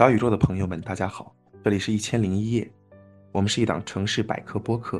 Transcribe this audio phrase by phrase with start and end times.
[0.00, 2.66] 小宇宙的朋友们，大家好，这里是一千零一夜，
[3.32, 4.98] 我们是一档城市百科播客，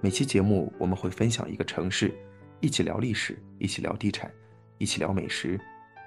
[0.00, 2.16] 每期节目我们会分享一个城市，
[2.60, 4.30] 一起聊历史，一起聊地产，
[4.78, 5.60] 一起聊美食，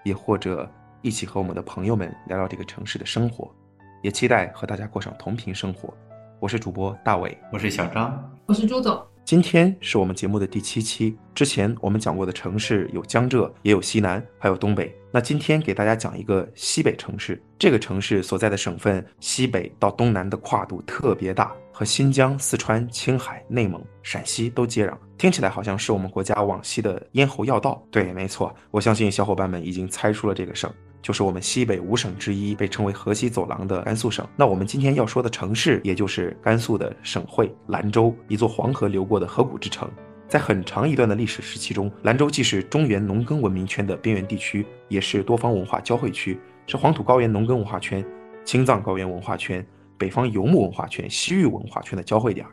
[0.05, 0.71] 也或者
[1.01, 3.53] 一起和我们的朋友们聊聊这个城市的生活，
[4.01, 5.93] 也期待和大家过上同频生活。
[6.39, 9.05] 我是主播大伟，我是小张，我是朱总。
[9.29, 11.15] 今天是我们节目的第七期。
[11.35, 14.91] 之前我们讲过的城市有江浙，也有西南，还有东北。
[15.11, 17.39] 那今天给大家讲一个西北城市。
[17.59, 24.97] 这个城市所在的省份西北到东南的跨度特别大，和新疆、四川、青海、内蒙、陕西都接壤。
[25.19, 27.79] 听起来好像是我们国家往西的咽喉要道。
[27.91, 28.51] 对，没错。
[28.71, 30.73] 我相信小伙伴们已经猜出了这个省。
[31.01, 34.27] 就是我们西北五省之一，被称为河西走廊的甘肃省。
[34.35, 39.89] 那我们今天要说的城市，也就是甘肃的省会兰州，一座黄河流过的河谷之城。
[40.27, 48.05] 在很长一段的历史时期中，兰州既是中原农耕文明圈的边缘地区，也是多方文化交汇区，是黄土高原农耕文化圈、
[48.45, 49.65] 青藏高原文化圈、
[49.97, 52.45] 北方游牧文化圈、西域文化圈的交汇点。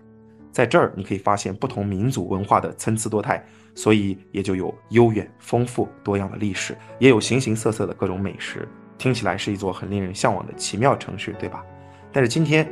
[0.56, 3.44] 在这儿，你可以发现不同民族文化的参差多态。
[3.74, 11.62] 所以也就有悠远、丰富、多样的历史，也有形形色色的各种美食，听起来是一座很令人向往的奇妙城市，对吧？
[12.10, 12.66] 但是今天，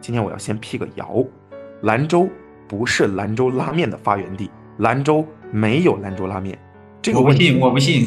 [0.00, 1.24] 今天我要先辟个谣，
[1.82, 2.28] 兰州
[2.66, 6.58] 不是兰州拉面的发源地，兰州没有兰州拉面。
[7.00, 8.04] 这个我不信，我不信。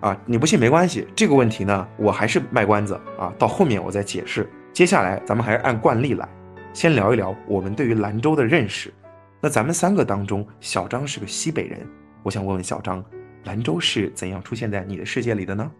[0.00, 4.48] 啊，你不信没关系，这个问题呢，我还是卖关子啊，到后面我再解释。
[4.72, 6.26] 接下来咱们还是按惯例来，
[6.72, 8.92] 先聊一聊我们对于兰州的认识。
[9.40, 11.80] 那咱们三个当中，小张是个西北人，
[12.22, 13.04] 我想问问小张，
[13.44, 15.70] 兰州是怎样出现在你的世界里的呢？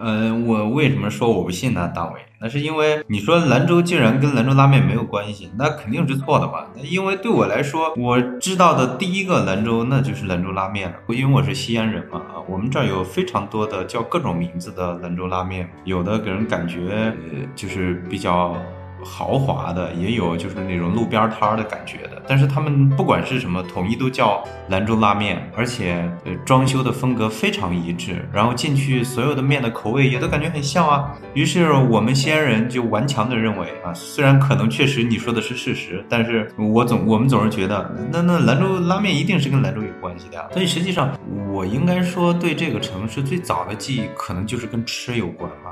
[0.00, 1.90] 嗯，我为什么说我不信呢？
[1.92, 6.70] 大伟，那是因为你说兰州竟然跟兰州拉面没有关系，那肯定是错的吧？
[6.82, 18.54] 因为对我来说，我知道的第一个兰州那就是兰州拉面了，因为我是西安人嘛啊，我们这儿有非常多的叫各种名字的兰州拉面，有的给人感觉呃就是比较。
[19.04, 22.22] 豪华的也有，就是那种路边摊的感觉的。
[22.26, 28.28] 但是他们不管是什么，统一都叫兰州拉面，而且呃装修的风格非常一致。
[28.32, 31.12] 然后进去所有的面的口味也都感觉很像啊。
[31.34, 40.44] 于是我们西安人就顽强的认为啊，虽然可能确实你说的是事实，但是我总我们总是觉得那那兰州拉面一定是跟兰州有关系的呀。
[40.52, 41.16] 所以实际上
[41.50, 45.67] 我应该说对这个城市最早的记忆可能就是跟吃有关吧。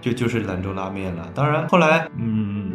[0.00, 1.30] 就就是兰州拉面了。
[1.34, 2.72] 当然，后来，嗯，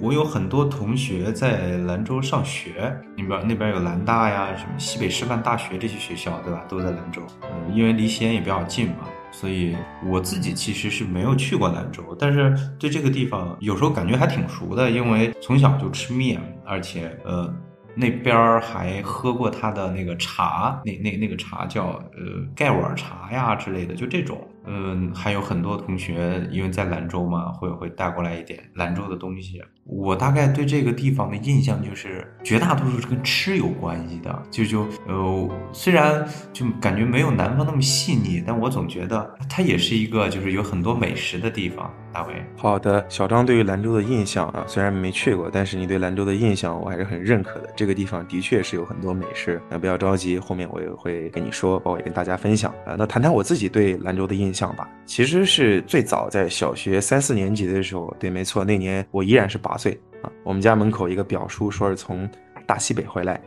[0.00, 6.64] 我有很多同学在兰州上学，那边那边有兰大呀，什么西北师范大学这些学校，对吧？
[6.68, 7.22] 都在兰州。
[7.42, 17.52] 嗯，因为离西安也比较近嘛，所以我自己其实是没有去过兰州，但是对这个地方有时候感觉还挺熟的，因为从小就吃面，而且呃。
[18.00, 24.38] 那边儿还喝过他的那个茶，那那那个茶叫呃盖碗茶呀之类的，就这种。
[24.70, 29.62] 嗯，还有很多同学因为在兰州嘛，会会带过来一点兰州的东西。
[29.88, 34.42] 我大概对这个地方的印象就是，绝大多数是跟吃有关系的。
[34.50, 41.90] 就就呃，虽然就感觉没有南方那么细腻，但我总觉得它也是一个就是有很多美食的地方。
[42.10, 47.68] 大伟，好的，小张对于兰州的印象啊，虽然没去过，但是你对兰州的印象我还是很认可的。
[47.76, 52.96] 这个地方的确是有很多美食，那不要着急，后面我也会跟你说，包括也跟大家分享啊。
[52.98, 54.88] 那谈谈我自己对兰州的印象吧。
[55.04, 60.30] 其实是最早在小学三四年级的时候，对，没错，那年我依然是八岁啊。
[60.44, 62.28] 我们家门口一个表叔说是从
[62.66, 63.40] 大西北回来。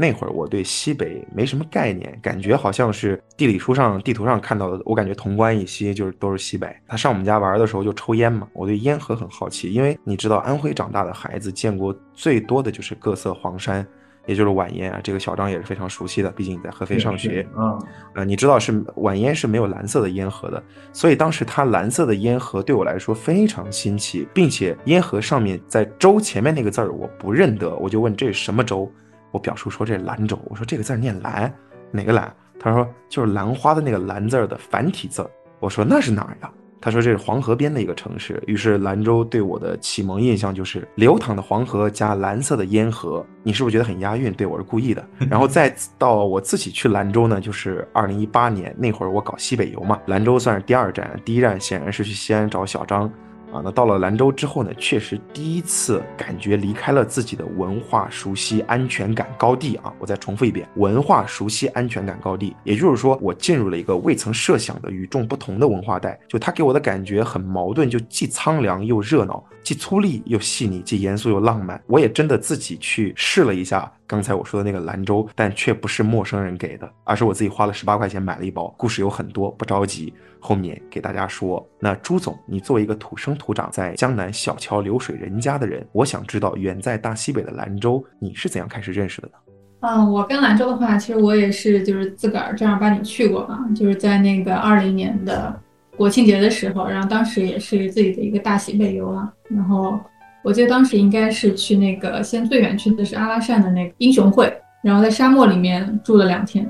[0.00, 4.80] 那会儿我对西北没什么概念，感觉好像是地理书上、地图上看到的。
[4.84, 6.72] 我感觉潼关以西就是都是西北。
[6.86, 13.84] 他上我们家玩的时候就抽烟嘛，我对烟盒很好奇，因为你知道安徽长大的孩子见过最多的就是各色黄山，
[14.28, 15.00] 也就是晚烟啊。
[15.02, 17.44] 这个小张也是非常熟悉的，毕竟你在合肥上学。
[17.56, 17.76] 嗯，
[18.14, 20.62] 呃，你知道是晚烟是没有蓝色的烟盒的，
[20.92, 28.88] 所以当时它蓝色的烟盒对我来说非常新奇，并且烟盒上面在州前面那个字儿我不认得，我就问这是什么州。
[29.30, 31.52] 我表叔说这是兰州，我说这个字念兰，
[31.90, 32.32] 哪个兰？
[32.60, 35.28] 他说就是兰花的那个兰字儿的繁体字。
[35.60, 36.50] 我说那是哪儿呀？
[36.80, 38.42] 他说这是黄河边的一个城市。
[38.46, 43.24] 于是兰州对我的启蒙印象就是流淌的黄河加蓝色的烟河。
[43.42, 44.32] 你是不是觉得很押韵？
[44.32, 45.04] 对我是故意的。
[45.30, 53.10] 然后再到我自己去兰州呢，就是二零一八年那会儿我搞西北游嘛，兰州算是第二站，第一站显然是去西安找小张。
[53.52, 59.92] 啊，那到了兰州之后呢，确实第一次感觉离开了自己的文化熟悉安全感高地啊！
[59.98, 66.18] 我再重复一遍，文化熟悉安全感高地，也就是说，我进入了一个未曾设想的与众不同的文化带。
[66.28, 71.80] 就它给我的感觉很矛盾，就既苍凉又热闹，既粗粝又细腻，既严肃又浪漫。
[71.86, 73.90] 我也真的自己去试了一下。
[74.06, 78.74] 刚才我说的那个兰州，但却不是陌生人给的，而是我自己花了十八块钱买了一包。
[78.78, 81.66] 故事有很多，不着急，后面给大家说。
[81.78, 89.34] 那朱总，你作为一个土生土长在江南小桥流水人家的人，我想知道远在大西北的兰州，你是怎样开始认识的呢？
[89.80, 95.54] 嗯，我跟兰州的话，其实我也是就是自个儿正儿八经去过啊，就是在那个二零年的
[95.98, 99.98] 国庆节的时候，然后当时也是自己的一个大喜北游啊，然后
[100.42, 104.50] 我记得当时应该是去那个先最远去的是阿拉善的那个英雄会，
[104.82, 106.66] 然后在沙漠里面住了两天，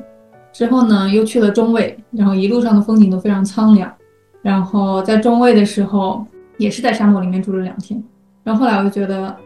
[0.52, 3.92] 之后呢又去了中卫，然后一路上的风景都非常苍凉，
[4.42, 6.26] 然后在中卫的时候
[6.56, 8.02] 也是在沙漠里面住了两天，
[8.42, 9.36] 然后后来我就觉得。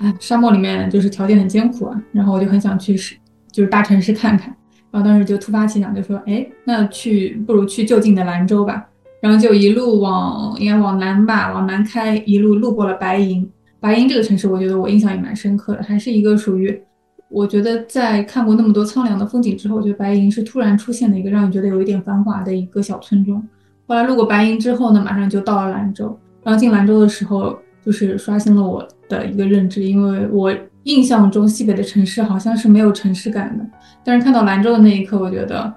[0.00, 3.16] 哎，沙漠里面就是条件很艰苦啊，然后我就很想去市，
[3.50, 4.54] 就是大城市看看。
[4.92, 8.86] 然后当时就突发奇想，就说，哎，那去不如去就近的兰州吧。
[9.20, 13.48] 然后就一路往应该往南吧，往南开，一路路过了白银。
[13.80, 16.80] 白银这个城市，我觉得我印象也蛮深刻的，还是一个属于，
[17.28, 23.42] 我觉得在看过那么多苍凉的风景之后，我觉得白银是突然出现的一个让你觉得有一点繁华的一个小村庄。
[23.86, 26.18] 后来路过白银之后呢，马上就到了兰州。
[26.42, 28.86] 然后进兰州的时候，就是刷新了我。
[29.08, 33.64] 的一个认知，因为我印象中西北的城市好像是没有城市感的，
[34.04, 35.72] 但是看到兰州的那一刻，我觉得，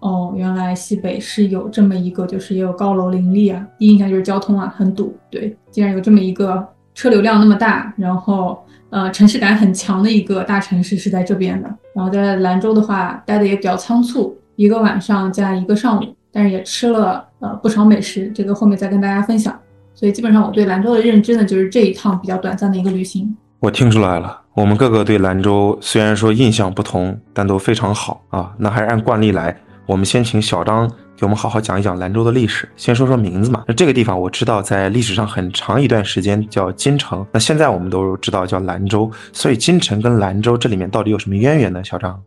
[0.00, 3.66] 哦，原来西北是有这么一个，就是也有高楼林立啊。
[3.78, 11.68] 第一印象就是交通啊很堵，对，竟然有这么一个车流量那么大，然后呃城市感很强的一个大城市是在这边的。
[11.94, 19.58] 然后在兰州的话，待的也比较仓促，一个晚上加一个上午，但是也吃了呃不少美食，这个后面再跟大家分享。
[19.94, 23.34] 所以基本上我对兰州的认知呢，就是这一趟比较短暂的一个旅行。
[23.60, 28.54] 我听出来了，我们各个对兰州虽然说印象不同，但都非常好啊。
[28.58, 29.56] 那还是按惯例来，
[29.86, 32.68] 我们先请小张给我们好好讲一讲兰州的历史。
[32.76, 33.64] 先说说名字嘛。
[33.68, 39.08] 那这个地方我知道，在历史上很长一段时间叫金城，那现在我们都知道叫兰州。
[39.32, 41.84] 所以金城跟兰州这里面到底有什么渊源呢？
[41.84, 42.20] 小张？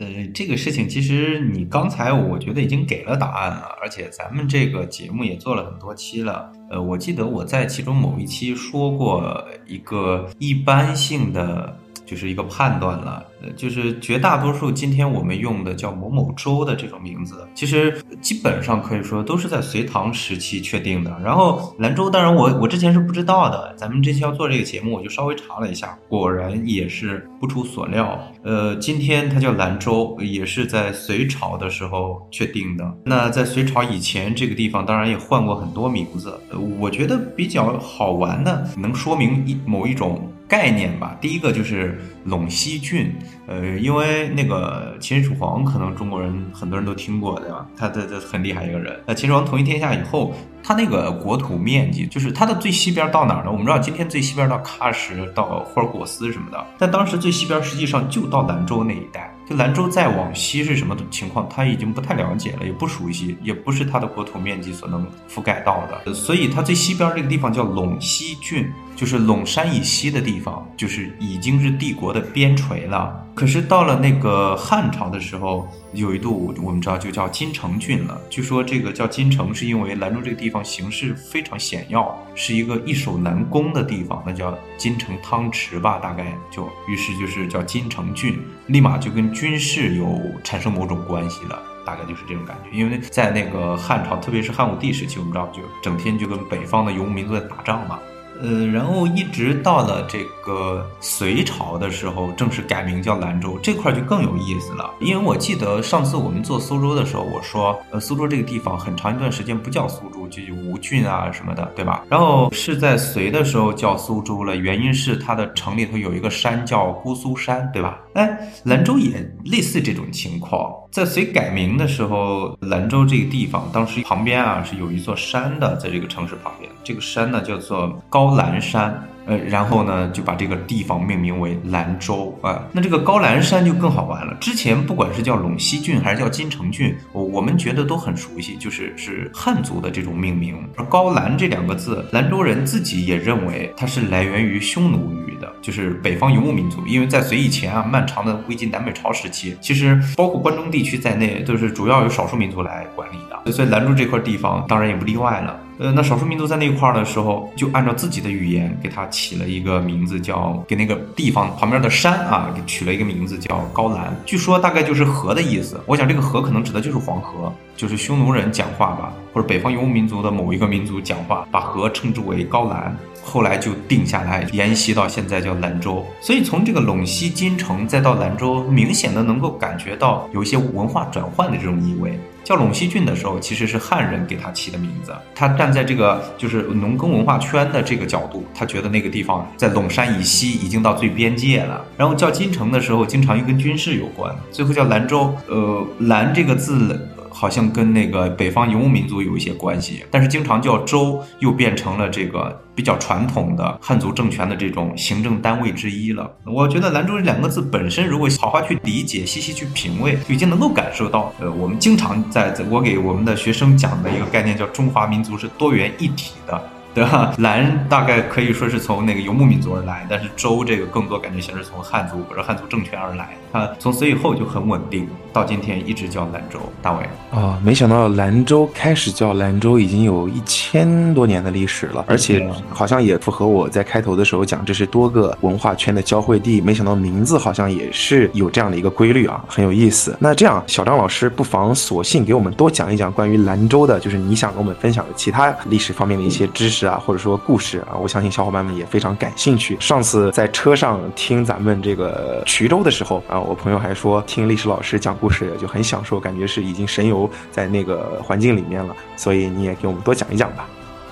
[0.00, 6.50] 呃，这个事情其实你刚才我觉得已经给了答案了，而且咱们这个节目也做了很多期了。
[6.70, 11.76] 呃，我记得我在其中某一期说过一个一般性的。
[12.04, 21.16] 就是一个判断了，呃，就是绝大多数今天我们用的叫某某州的这种名字，其实基本上可以说都是在隋唐时期确定的。
[21.22, 32.92] 然后兰州，当然我我之前是不知道的，咱们这期要做这个节目，我就稍微查了一下，果然也是不出所料，呃，今天它叫兰州，也是在隋朝的时候确定的。
[33.04, 36.38] 那在隋朝以前，这个地方当然也换过很多名字。
[36.50, 40.28] 呃，我觉得比较好玩的，能说明一某一种。
[40.52, 43.10] 概念吧，第一个就是陇西郡，
[43.46, 47.66] 呃，因为那个秦始皇，可能中国人很多人都听过，对吧？
[47.74, 49.00] 他这这很厉害一个人。
[49.06, 53.50] 那秦始皇统一天下以后，他那个国土面积，就是他的最西边到哪儿呢？
[53.50, 59.34] 我们知道今天最西边到喀什，到霍尔果斯什么的，但当时最西边实际上就到兰州那一带。
[59.48, 66.12] 就兰州再往西是什么情况，他已经不太了解了，也不熟悉，也不是他的国土面积所能覆盖到的。
[66.12, 68.70] 所以他最西边这个地方叫陇西郡。
[68.94, 73.18] 就是陇山以西的地方，就是已经是帝国的边陲了。
[73.34, 78.20] 可是到了那个汉朝的时候，有一度我们知道就叫金城郡了。
[78.28, 92.76] 据说这个叫金城，是因为兰州这个地方形势非常险要，是一个易守难攻的地方，那叫金城汤池吧，大概就于是就是叫金城郡，立马就跟军事有产生某种关系了，大概就是这种感觉。
[92.76, 97.98] 因为在那个汉朝，特别是汉武帝时期，我们知道就整天就跟北方的游牧民族在打仗嘛。
[98.42, 104.90] 呃，然后一直到了这个隋朝的时候，正式改名叫兰州，这块就更有意思了。
[105.00, 112.04] 因为我记得上次我们做苏州的时候，我说，呃，苏州这个地方很长一段时间不叫苏州，就吴郡啊什么的，对吧？
[112.08, 118.00] 然后是在隋的时候叫苏州了，原因是它的城里头有一个山叫姑苏山，对吧？
[118.14, 128.31] 哎，兰州也类似这种情况，在隋改名的时候，兰州这个地方当时旁边啊是有一座山的，在这个城市旁边，这个山呢叫做高。
[128.34, 128.92] 蓝山，
[129.26, 132.64] 呃，然后呢，就把这个地方命名为兰州啊。
[132.72, 134.34] 那这个高兰山就更好玩了。
[134.40, 140.56] 之前不管是叫陇西郡还是叫金城郡，我我们觉得都很熟悉，就是是汉族的这种命名。
[140.76, 146.84] 而高兰这两个字，兰州人自己也认为它是来源于匈奴语的，就是北方游牧民族。
[146.86, 153.16] 因为在隋以前啊，漫长的魏晋南北朝时期，其实包括关中地区在内，都是主要由少数民族来管理。
[153.50, 155.58] 所以兰州这块地方当然也不例外了。
[155.78, 164.14] 呃，那少数民族在那一块儿的时候，就按照自己的语言给它起了一个名字，叫给那个地方旁边的山啊，给取了一个名字叫高兰。
[164.24, 165.80] 据说大概就是河的意思。
[165.86, 172.96] 我想这个河可能指的就是黄河，就是匈奴人讲话吧，或者北方游牧民族的某一个民族讲话，把河称之为高兰。
[173.22, 176.04] 后来就定下来，沿袭到现在叫兰州。
[176.20, 182.18] 所以从这个陇西金城再到兰州，明显的能够感觉到有一些文化转换的这种意味。
[182.44, 185.14] 叫陇西郡的时候，其实是汉人给他起的名字。
[185.32, 191.84] 他站在这个就是农耕文化圈的这个角度，他觉得那个地方在陇山以西已经到最边界了。
[191.96, 194.34] 然后叫金城的时候，经常又跟军事有关。
[194.50, 197.08] 最后叫兰州，呃，兰这个字。
[197.42, 206.30] 好像跟那个北方游牧民族有一些关系，但是经常叫州，又变成了这个比较传统的汉族政权的这种行政单位之一了。
[206.46, 216.62] 我觉得兰州这两个字本身，如果好好去理解、细细去品味，就已经能够感受到，呃，我们经常在我给我们的学生讲的一个概念，叫中华民族是多元一体的。
[216.94, 217.34] 对吧？
[217.38, 223.30] 兰大概可以说是从那个游牧民族而来，但是周这个更多感觉像是从汉族或者汉族政权而来。
[223.52, 226.58] 它从此以后就很稳定，到今天一直叫兰州。
[226.80, 236.60] 大伟啊，没想到兰州开始叫兰州已经有一千多年的历史了，而且好像也符合我在开头的时候讲，这是多个文化圈的交汇地。
[236.60, 240.16] 没想到名字好像也是有这样的一个规律啊，很有意思。
[240.18, 246.86] 那这样，小张老师不妨索性给我们多讲一讲关于兰州的，就是你想跟我们分享的其他历史方面的一些知识。
[246.86, 249.76] 啊，或者说故事啊，我相信小伙伴们也非常感兴趣。
[249.78, 258.94] 上次在车上听咱们这个衢州的时候啊，我朋友还说听历史老师讲故事就很享受，感觉是已经神游在那个环境里面了。
[259.16, 260.66] 所以你也给我们多讲一讲吧。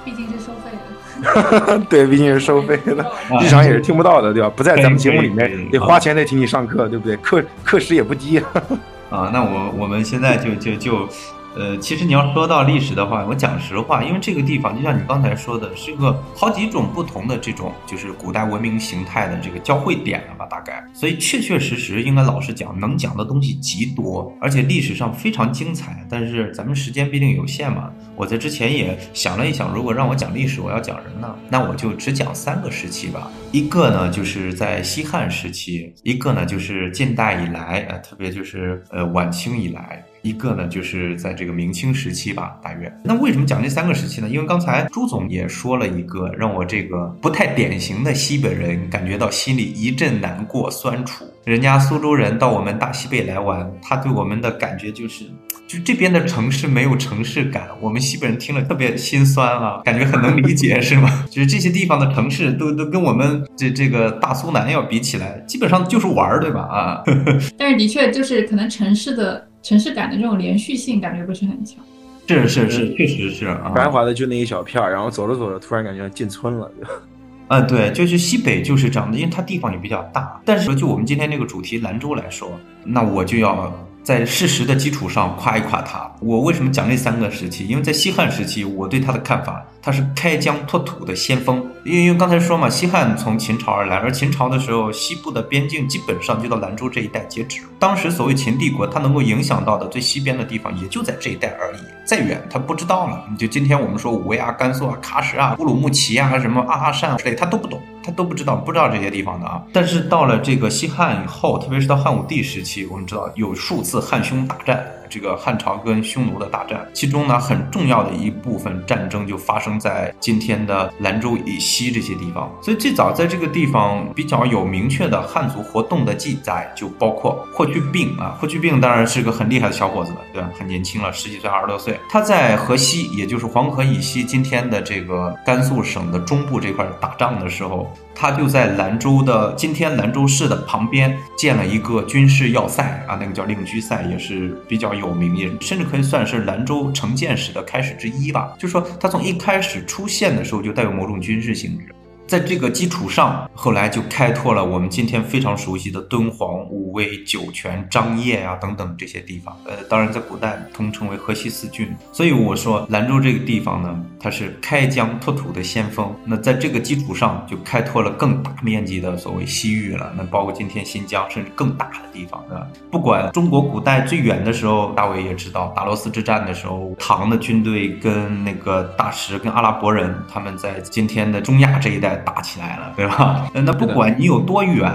[0.04, 1.78] 毕竟是收费的。
[1.90, 3.04] 对，毕竟是收费的，
[3.42, 4.50] 日常也是听不到的，对吧？
[4.56, 7.16] 不在咱们节目里面，得花钱得请你上课，对不对？
[7.18, 8.38] 课课时也不低。
[9.10, 11.08] 啊，那我我们现在就就就。
[11.56, 20.84] 呃，其实你要说到历史的话，我讲实话，因为这个地方就像你刚才说的，是个好几种不同的这种就是古代文明形态的这个交汇点了吧，大概。
[20.94, 26.06] 所以确确实实应该老实讲，能讲的东西极多，而且历史上非常精彩。
[26.08, 31.34] 但是咱们时间毕竟有限嘛，我在之前也想了一想，如果让我讲历史，我要讲什么呢？
[31.48, 33.28] 那我就只讲三个时期吧。
[33.50, 40.04] 一个呢就是在西汉时期，一个呢就是近代以来，呃，特别就是呃晚清以来。
[40.22, 42.92] 一个呢，就是在这个明清时期吧，大约。
[43.02, 44.28] 那为什么讲这三个时期呢？
[44.28, 51.24] 因为刚才朱总也说了一个让我这个不太典型的西北人感觉到心里一阵难过、酸楚。
[51.44, 55.24] 人家苏州人到我们大西北来玩，他对我们的感觉就是，
[55.66, 57.68] 就这边的城市没有城市感。
[57.80, 61.24] 我们西北人听了特别心酸啊，感觉很能理解，是吗？
[61.30, 66.60] 就是这些地方的城市都都跟我们这这个大苏南要比起来，基本上就是玩儿，对吧？
[66.60, 67.02] 啊。
[67.56, 69.49] 但是的确就是可能城市的。
[69.62, 71.84] 城市感的这种连续性感觉不是很强，
[72.26, 76.70] 是是是，确实是繁华的就那一小片儿，然后走着走着突然感觉进村了，
[77.48, 80.40] 嗯对，就是西北就是这样的，因为它地方也比较大。
[80.44, 82.50] 但是说就我们今天这个主题兰州来说，
[82.84, 86.10] 那我就要在事实的基础上夸一夸它。
[86.20, 87.66] 我为什么讲这三个时期？
[87.66, 89.64] 因为在西汉时期，我对它的看法。
[89.82, 97.62] 他是开疆拓土的先锋，因为刚才说嘛，西汉从秦朝而来，而秦朝的时候，西部的边境基本上就到兰州这一带截止。
[97.78, 103.24] 当时所谓秦帝国，它能够影响到的最西边的地方，也就在这一带而已，再远他不知道了。
[103.30, 109.62] 你就今天我们说武威啊、甘肃啊、喀什啊、乌鲁木齐啊、什么阿拉善之类，他都不懂，他都不知道，不知道这些地方的啊。
[109.72, 114.84] 但是到了这个西汉以后，特别是到汉武帝时期，我们知道有数次汉匈大战。
[115.10, 122.50] 这个汉朝跟匈奴的大战，其中呢很重要的一部分战争就发生在今天的兰州以西这些地方。
[122.62, 128.38] 所以最早在这个地方比较有明确的汉族活动的记载，就包括霍去病啊。
[128.40, 130.48] 霍去病当然是个很厉害的小伙子，对吧？
[130.56, 131.98] 很年轻了，十几岁、二十多岁。
[132.08, 137.92] 他在河西，也就是黄河以西，今天的这个甘肃省的中部这块打仗的时候。
[138.20, 148.52] 他就在兰州的今天兰州市的旁边建了一个军事要塞啊，那个叫令居塞，也是比较有名，也甚至可以算是兰州城建史的开始之一吧。
[148.58, 151.86] 就是说他从一开始出现的时候就带有某种军事性质。
[152.30, 159.52] 在这个基础上，后来就开拓了我们今天非常熟悉的敦煌、武威、酒泉、张掖啊等等这些地方。
[159.64, 161.92] 呃，当然在古代通称为河西四郡。
[162.12, 166.14] 所以我说兰州这个地方呢，它是开疆拓土的先锋。
[166.24, 170.12] 那在这个基础上，就开拓了更大面积的所谓西域了。
[170.16, 172.64] 那包括今天新疆，甚至更大的地方，对吧？
[172.92, 182.19] 不管中国古代最远的时候，大伟也知道，达罗斯之战的时候，唐的军队跟那个大食跟阿拉伯人，他们在今天的中亚这一带。
[182.24, 183.48] 打起来了，对吧？
[183.54, 184.90] 那不管你有多远，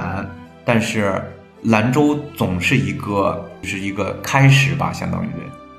[0.64, 1.22] 但是
[1.64, 5.30] 兰州总是一个，就是一个开始吧，相当于。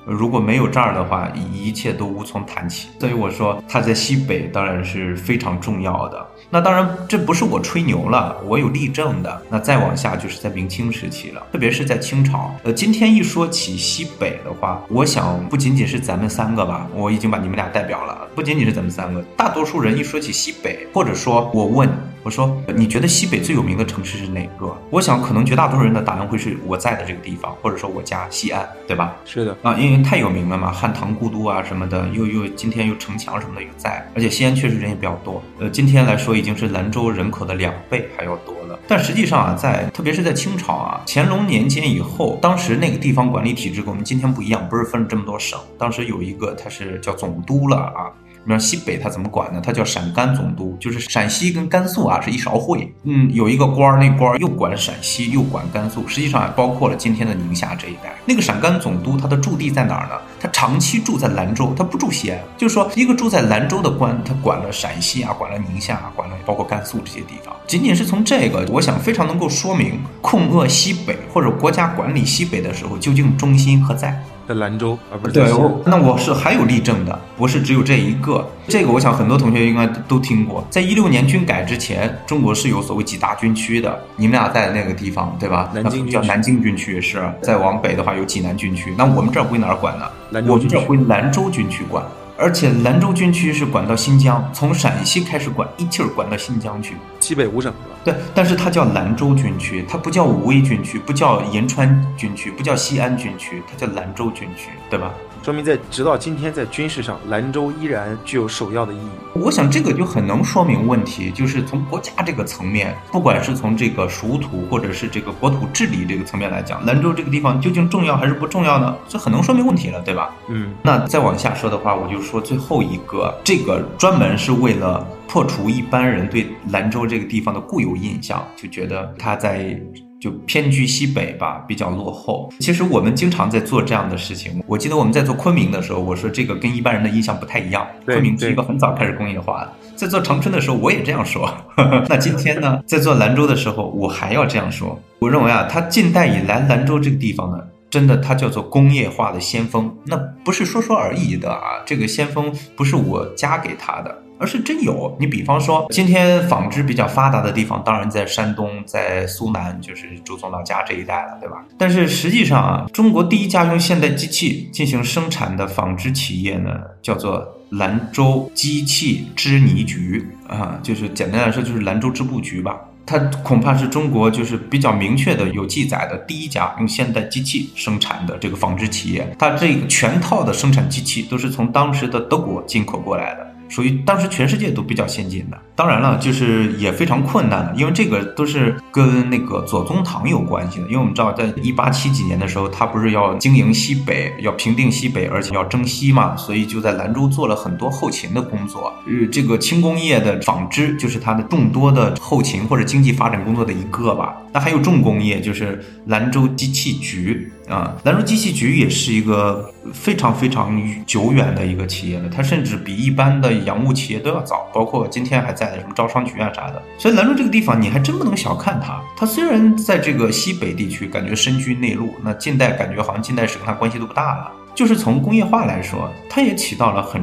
[0.04, 2.88] 如果没有这儿的话，一切都无从谈起。
[3.00, 6.26] 所以我说它在西北当然是非常重要的。
[6.48, 9.42] 那当然，这不是我吹牛了，我有例证的。
[9.50, 12.54] 那再往下就是在明清时期了，特别是在清朝。
[12.62, 21.88] 呃，今天一说起西北的话，我想不仅仅是咱们三个吧，我已经把你们俩代表了，不仅仅是咱们三个，大多数人一说起西北，或者说我问
[22.22, 24.76] 我说你觉得西北最有名的城市是哪个？
[24.90, 29.14] 我想可能绝大多数人的答案会是我在的这个地方，或者说我家西安，对吧？
[29.24, 35.42] 是的，啊，因为太有名了嘛，汉唐故都啊什么的，又又今天又城墙什么的又在，而且西安确实人也比较多。
[35.60, 38.78] 呃，今天来说已经是兰州人口的两倍还要多了。
[38.86, 48.12] 但实际上啊，在特别是在清朝啊，乾隆年间以后，当时那个地方管理体制跟我们今天不一样，不是分了这么多省，当时有一个它是叫总督了啊。
[48.48, 49.60] 你说西北他怎么管呢？
[49.60, 52.88] 他叫陕甘总督，就是陕西跟甘肃啊是一勺烩。
[53.02, 58.14] 嗯，有一个官儿，那官儿又管陕西又管甘肃，实际上也包括了今天的宁夏这一带。
[58.24, 60.14] 那个陕甘总督他的驻地在哪儿呢？
[60.38, 62.38] 他长期住在兰州，他不住西安。
[62.56, 67.52] 就是说，一个住在兰州的官，他管了陕西啊，管了宁夏，管了包括甘肃这些地方。
[67.66, 74.16] 仅仅是从这个，我想非常能够说明控扼西北或者国家管理西北的时候，究竟中心何在。
[74.48, 75.44] 在兰州，啊不是对，
[75.84, 78.48] 那我是还有例证的，不是只有这一个。
[78.68, 80.64] 这个我想很多同学应该都听过。
[80.70, 85.70] 在一六年军改之前，中国是有所谓几大军区的，你们俩在那个地方对吧？
[85.74, 87.22] 南京叫南京军区是。
[87.42, 90.04] 再往北的话有济南军区，那我们这儿归哪儿管呢？
[90.46, 92.04] 我们这儿归兰州军区管。
[92.38, 97.96] 而且兰州军区是管到新疆，从陕西开始管，一气儿管到新疆去，西北五省是吧？
[98.04, 105.14] 对，但是它叫兰州军区，它不叫武威军区，不叫银川军区，不叫西安军区，它叫兰州军区，对吧？
[105.46, 109.08] 说明在直到今天，在军事上，兰州依然具有首要的意义。
[109.34, 118.96] 我想这个就很能说明问题，就是从国家这个层面，不管是从这个属土或者是这个国土治理这个层面来讲，兰州这个地方究竟重要还是不重要呢？
[119.06, 120.34] 这很能说明问题了，对吧？
[120.48, 129.80] 嗯，那再往下说的话，我就说最后一个，这个专门是为了破除一般人对兰州这个地方的固有印象，就觉得它在。
[130.20, 132.50] 就偏居西北吧，比较落后。
[132.60, 134.62] 其实我们经常在做这样的事情。
[134.66, 137.86] 我记得我们在做昆明的时候，我说这个跟一般人的印象不太一样。
[138.04, 139.72] 昆明是一个很早开始工业化的。
[139.94, 141.52] 在做长春的时候，我也这样说。
[142.08, 144.98] 那今天呢，在做兰州的时候，我还要这样说。
[145.18, 147.58] 我认为啊，它近代以来兰州这个地方呢，
[147.88, 149.94] 真的它叫做工业化的先锋。
[150.04, 154.22] 那不是说说而已的啊，这个先锋不是我加给他的。
[154.38, 161.64] 而是真有，你比方说，今天纺织比较发达的地方，当然在山东，在苏南，就是朱总老家这一带了，对吧？
[161.78, 172.78] 但是实际上啊，中国第一家用现代机器进行生产的纺织企业呢，叫做兰州机器织泥局啊，就是简单来说就是兰州织布局吧。
[173.08, 179.32] 它恐怕是中国就是比较明确的有记载的第一家用现代机器生产的这个纺织企业。
[179.38, 183.45] 它这个全套的生产机器都是从当时的德国进口过来的。
[183.68, 190.86] 属于当时全世界都比较先进的，当然了，就是也非常困难的，因为这个都是跟那个左宗棠有关系的。
[190.86, 198.92] 因为我们知道，在一八七几年的时候，他不是要经营西北，要平定西北，而且要征西嘛，所以就在兰州做了很多后勤的工作。
[199.06, 204.34] 呃，这个轻工业的纺织就是它的众多的后勤或者经济发展工作的一个吧。
[204.56, 213.52] 那还有重工业，就是兰州机器局啊，兰州机器局也是一个非常非常久远的一个企业了，它甚至比一般的。
[213.66, 218.98] 洋务企业都要早，包括今天还在的什么招商局啊啥的，所以兰州这个地方你还真不能小看它。
[219.14, 224.50] 它虽然在这个西北地区感觉身居内陆，那近代感觉好像近代史跟它关系都不大了。
[224.74, 227.20] 就是从工业化来说，它也起到了很，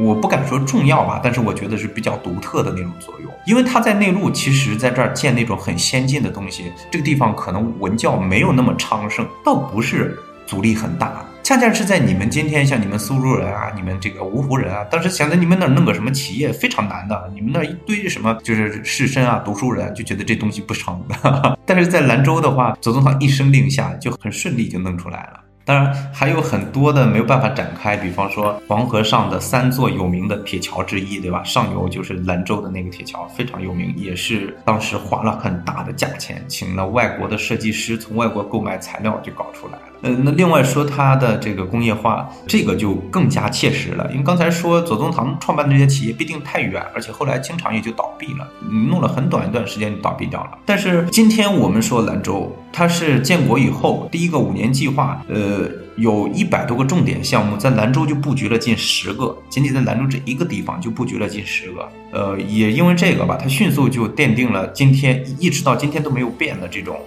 [0.00, 3.30] 我不敢说重要吧，但是我觉得是比较独特的那种作用。
[3.46, 11.24] 因为他在内陆，其实在这儿建那种很先进的东西，这个地方可能文教没有那么昌盛，倒不是阻力很大。
[11.42, 21.58] 恰恰是在你们今天，像你们苏州人啊，你们这个芜湖人啊，当时想在你们那儿弄个什么企业非常难的，你们那一堆什么就是士绅啊、读书人，就觉得这东西不成的。
[21.66, 25.40] 但是在兰州的话，左宗棠一声令下，就很顺利就弄出来了。
[25.70, 31.44] 当然还有很多的没有办法展开，比方说黄河上的三座有名的铁桥之一，对吧？
[31.44, 39.78] 上游就是兰州的那个铁桥，非常有名，也是当时花了很大的价钱，请了外国的设计师从外国购买材料就搞出来。
[40.02, 44.08] 嗯，那另外说它的这个工业化，这个就更加切实了。
[44.10, 48.48] 因为刚才说左宗棠创办的这些企业必定太远，而且后来经常也就倒闭了，
[48.90, 50.58] 弄了很短一段时间就倒闭掉了。
[50.64, 61.88] 但是今天我们说兰州，它是建国以后第一个五年计划，呃，有一百多个重点项目，在兰州就布局了近十个，仅仅在兰州这一个地方就布局了近十个。
[62.12, 66.98] 呃，也因为这个吧，它迅速就奠定了今天一直到今天都没有变的这种，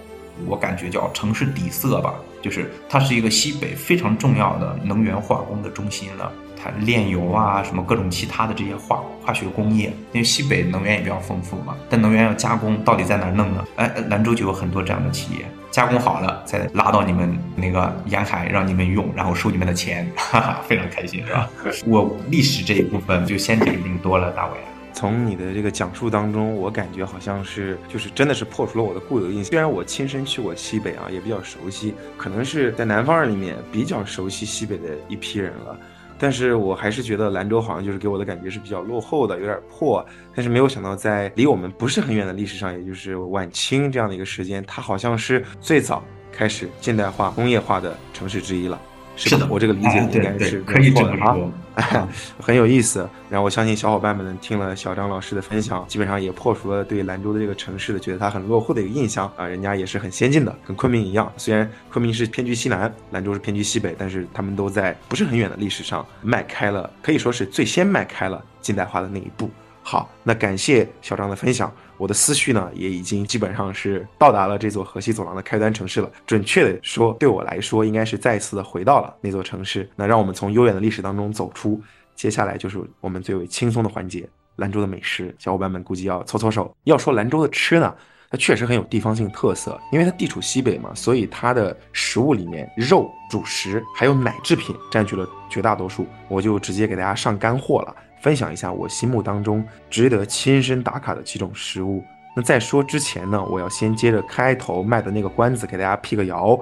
[0.46, 2.14] 我感觉叫城市底色吧。
[2.44, 6.30] 就是它是一个西北非常重要的能源化工的中心了。
[6.62, 11.74] 它炼油啊，什么各种其他的这些化化学工业，因为西北能源也比较丰富嘛。
[11.88, 13.64] 但能源要加工，到底在哪儿弄呢？
[13.76, 21.48] 哎，兰州就有很多这样的企业，加工好了再拉到你们那个沿海让你们用，然后收你们的钱，哈哈，非常开心，是吧？
[21.86, 24.52] 我历史这一部分就先讲这么多了，大伟。
[24.94, 29.44] 从你的这个讲述当中，我感觉好像是就是真的是破除了我的固有印象。
[29.44, 35.76] 虽然我亲身去过西北啊，也比较熟悉，可能是在南方人里面比较熟悉西北的一批人了。
[36.16, 40.02] 但是我还是觉得兰州好像就是给我的感觉是比较落后的，有点破。
[40.32, 48.80] 但是没有想到，在离我们不是很远的历史上，也就是晚清这样的一个时间，它好像是最早开始现代化、工业化的城市之一了。
[49.16, 51.50] 是的，我这个理解应该是可以这么说，
[52.40, 53.08] 很有意思。
[53.30, 59.46] 然后我相信小伙伴们听了小张老师的分享，基本上也破除了对兰州的这个城市的觉得它很落后的一个印象啊。
[59.46, 61.32] 人家也是很先进的，跟昆明一样。
[61.36, 69.48] 虽然昆明是偏居西南，兰州是偏居西北，但是他们都在不是很远的历史上迈开了，可以说是最先迈开了近代化的那一步。
[69.86, 71.70] 好，那感谢小张的分享。
[71.98, 76.10] 我的思绪呢，也已经基本上是到达了这座河西走廊的开端城市了。
[76.26, 79.88] 准确的说，对我来说，应该是再次的回到了那座城市。
[79.94, 81.78] 那让我们从悠远的历史当中走出，
[82.16, 85.34] 接下来就是我们最为轻松的环节——兰州的美食。
[85.38, 86.74] 小伙伴们估计要搓搓手。
[86.84, 87.94] 要说兰州的吃呢，
[88.34, 96.04] 它确实很有地方性特色，因为它地处西北嘛，所以它的食物里面肉、主食还有奶制品占据了绝大多数。
[96.26, 97.94] 我就直接给大家上干货了。
[98.20, 102.02] 分享一下我心目当中值得亲身打卡的几种食物。
[102.34, 106.58] 那在说之前呢，我要先接着开头卖的那个关子给大家辟个谣。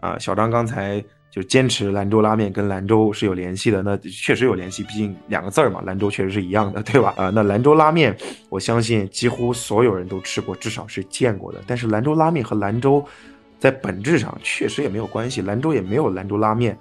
[0.00, 1.02] 啊，小张刚才
[1.34, 7.12] 就坚持兰州拉面跟兰州是有联系的，那确实有联系，毕竟两个字儿嘛，兰州确实是一样的，对吧？
[7.16, 8.16] 啊，那兰州拉面，
[8.48, 11.60] 我相信几乎所有人都吃过，至少是见过的。
[11.66, 13.04] 但是兰州拉面和兰州
[13.58, 16.78] 在本质上确实也没有关系，兰州也没有兰州拉面。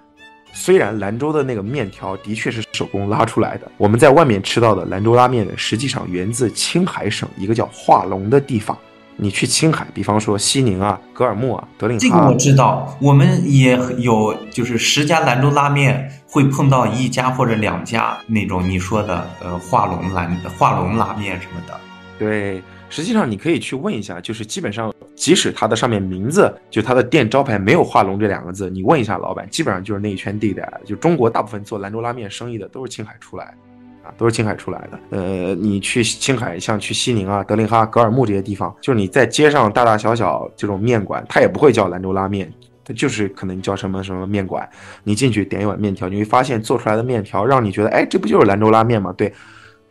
[0.53, 8.77] 虽然兰州的那个面条的确是手工拉出来的，我们在外面吃到的兰州拉面，实际上源自青海省一个叫化龙的地方。
[9.15, 12.97] 你去青海，比方说西宁啊、格尔木啊、德令哈，这个我知道。
[13.01, 21.79] 我们也有，就是十家兰州拉面会碰到一家或者两家那种你说的呃化龙兰化龙拉面什么的。
[22.17, 22.61] 对。
[22.89, 30.71] 实际上，你可以去问一下，就是基本上，即使它的上面名字就它的店招牌没有“化龙”这两个字，你问一下老板，基本上就是那一圈地带。
[30.85, 33.55] 就中国大部分做兰州拉面生意的都是青海出来，
[34.03, 34.99] 啊，都是青海出来的。
[35.11, 42.51] 呃，你去青海，像去西宁啊、德令哈、格尔木这些地方，就是你在街上大大小小这种面馆，它也不会叫兰州拉面，
[42.83, 44.67] 它就是可能叫什么什么面馆。
[45.03, 49.13] 你进去点一碗面条，你会发现做出来的面条让你觉得，哎，这不就是兰州拉面吗？
[49.17, 49.33] 对，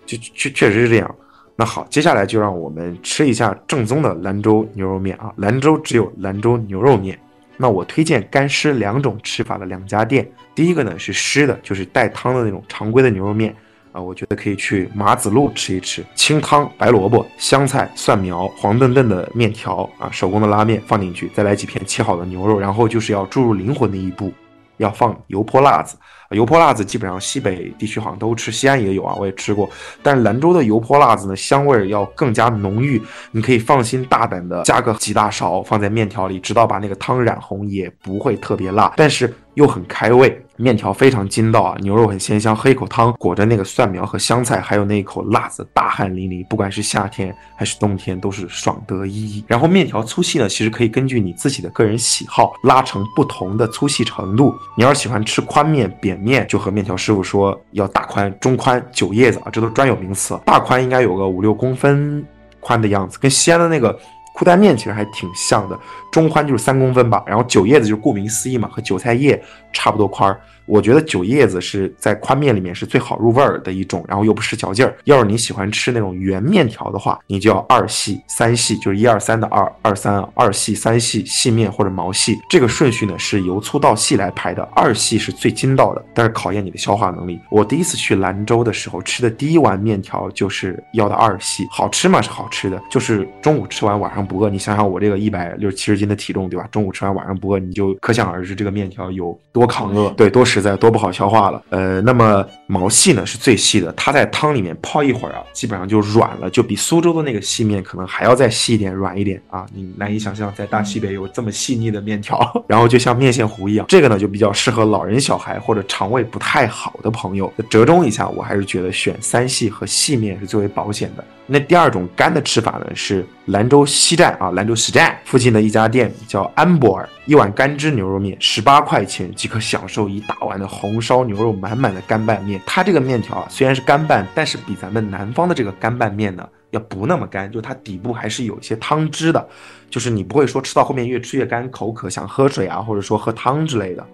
[0.05, 1.15] 就确确实是这样。
[1.55, 5.31] 那好，接下来就让我们吃一下正宗的兰州牛肉面啊！
[5.37, 7.19] 兰州只有兰州牛肉面。
[7.59, 10.27] 那我推荐干湿两种吃法的两家店。
[10.55, 13.55] 第一个呢是湿的，就是带汤的那种常规的牛肉面
[13.93, 24.33] 啊，我觉得可以去马子路吃一吃，清汤白萝卜、香菜、蒜苗，黄澄澄的面条啊，手工的拉面放进去，再来几片切好的牛肉，然后就是要注入灵魂的一步，
[24.79, 25.97] 要放油泼辣子。
[26.31, 29.69] 油泼辣子基本上西北地区好像都吃，西安也有啊，我也吃过。
[30.03, 32.99] 但兰州的油泼辣子呢，香味要更加浓郁，
[33.33, 38.95] 你可以放心大胆的加个几大勺放在面条里，直到把那个汤染红，也不会特别辣。
[38.97, 39.31] 但是。
[39.55, 46.47] 又很开胃，面条非常筋道啊，牛肉很鲜香，喝一口汤，裹着那个蒜苗和香菜，还有那一口辣子，大汗淋漓。
[46.47, 49.45] 不管是夏天还是冬天，都是爽得一。
[49.47, 54.55] 然后面条粗细呢，其实可以根据你自己的个人喜好拉成不同的粗细程度。
[54.77, 60.39] 你要是喜欢吃宽面、扁面，就和面条师傅说要大宽、中宽、九叶子啊，这都是专有名词。
[60.45, 62.25] 大宽应该有个五六公分
[62.61, 63.99] 宽的样子，跟西安的那个。
[64.35, 65.79] 裤带面其实还挺像的，
[66.11, 69.43] 中宽就是三公分吧，然后韭叶子就顾名思义嘛，和韭菜叶
[69.73, 70.41] 差不多宽儿。
[70.73, 74.97] 我觉得酒叶子是在宽面里面是最好入味儿的一种，然后又不失嚼劲儿。
[75.05, 87.39] 要是你喜欢吃那种圆面条的话，你就要二细三细，就是一二三的二二三二细三细细面或者毛细，这个顺序呢是由粗到细来排的，二细是最筋道的，但是考验你的消化能力。
[87.51, 92.23] 我第一次去兰州的时候吃的第一碗面条就是要的二细，好吃嘛？
[92.23, 94.49] 是好吃的，就是中午吃完晚上不饿。
[94.49, 96.67] 你想想我这个一百六十七十斤的体重，对吧？
[96.73, 100.62] 中午吃完晚上不饿，你就可想而知这个面条有多抗饿，对，多实。
[100.63, 101.61] 在多不好消化了。
[101.71, 109.67] 呃，那么毛细呢是最细的，它在汤里面泡一会儿啊，基本上就软了，就比苏州的那个细面可能还要再细一点、软一点啊。
[109.75, 113.85] 你难以想象，在大西北有这么细腻的面条， 然后就像面线糊一样。
[113.89, 117.53] 这个呢就比较适合老人、小孩或者肠胃不太好的朋友。
[117.69, 121.25] 折中一下，我还是觉得选三细和细面是最为保险的。
[121.45, 132.61] 那第二种干的吃法呢，是兰州西站啊，兰州西站附近的一家店叫安博尔，一碗干汁牛肉面十八块钱即可享受一大碗的红烧牛肉满满的干拌面。
[132.67, 139.49] 它这个面条啊，虽然是干拌，但是比咱们南方的这个干拌面呢要不那么干，就它底部还是有一些汤汁的，
[139.91, 144.07] 就是你不会说吃到后面越吃越干口渴想喝水啊，或者说喝汤之类的。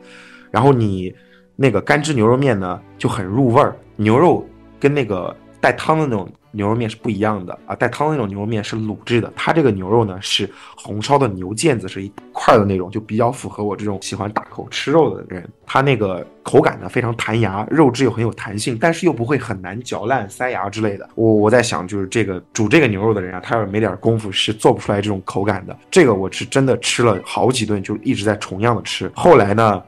[0.50, 1.14] 然后你
[1.56, 4.46] 那个干汁牛肉面呢就很入味儿，牛肉
[4.80, 6.30] 跟那个带汤的那种。
[6.58, 15.48] 牛肉面是不一样的啊，带汤的那种牛肉面是卤制的，它这个牛肉呢是红烧的牛腱子，是一块的那种，就比较符合我这种喜欢大口吃肉的人。
[15.64, 21.08] 它那个口感呢非常弹牙，肉质又很有弹性，但是又不会很难嚼烂、塞牙之类的。
[21.14, 25.78] 我我在想，就是这个煮这个牛肉的人啊，他要是没点功夫是做不出来这种口感的。
[25.90, 29.08] 这个我是真的吃了好几顿，就一直在重样的吃。
[29.14, 29.80] 后来呢？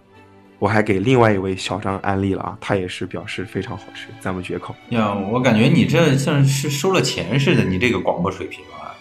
[0.60, 4.72] 我还给另外一位小张安利了啊，他也是表示非常好吃，赞不绝口。
[4.90, 8.94] 呀，我感觉你这像是收了钱似的，你这个广播水平啊！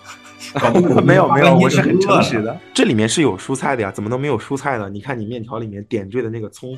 [1.04, 2.58] 没有 没有，我是很诚实的。
[2.74, 4.90] 这里面是有蔬菜的呀，怎么能没有蔬菜呢？
[4.90, 6.76] 你看你面条里面点缀的那个葱、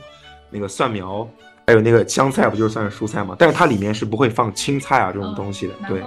[0.50, 1.30] 那个蒜苗，
[1.68, 3.36] 还有那个香菜，不就算是蔬菜吗？
[3.38, 5.74] 但是它里面是不会放青菜啊这种东西的。
[5.88, 6.02] 对，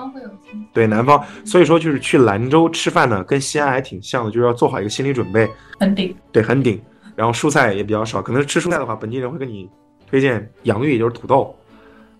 [0.73, 1.25] 对，南方。
[1.45, 5.49] 所以说就是去兰州吃饭呢，跟西安还挺像的，就是要做好一个心理准备。
[5.79, 6.15] 很顶。
[6.33, 6.83] 对，很顶。
[7.15, 9.71] 然后蔬菜也比较少，可能吃蔬菜的话，本地人会给你
[10.07, 11.55] 推荐洋芋，就是土豆，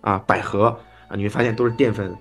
[0.01, 0.67] 啊，百合
[1.07, 2.15] 啊，你会发现都是淀粉，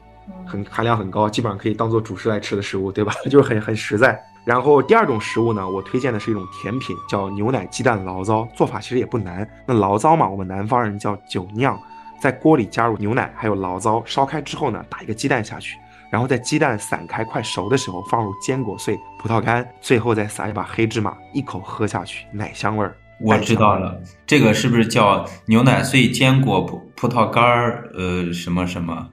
[0.46, 3.12] 很含量很高，基本上可以当做主食来吃的食物，对吧？
[3.30, 4.20] 就是很很实在。
[4.44, 9.48] 然后第二种食物呢，我推荐的是一种甜品，叫牛奶鸡蛋醪糟，做法其实也不难。
[9.66, 11.80] 那醪糟嘛，我们南方人叫酒酿，
[12.20, 15.78] 在锅里加入牛奶还有醪糟，烧开之后呢，打一个鸡蛋下去。
[16.14, 22.94] 然后在鸡蛋散开、快熟的时候，放入坚果碎、葡萄干，最后再撒一把黑芝麻，一口喝下去，奶香味儿。
[23.20, 27.90] 我知道了，这个是不是叫牛奶碎、坚果、葡葡萄干儿？
[27.98, 29.08] 呃，什么什么？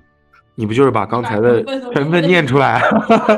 [0.54, 1.64] 你不就是把刚才的
[1.96, 2.80] 成分念出来？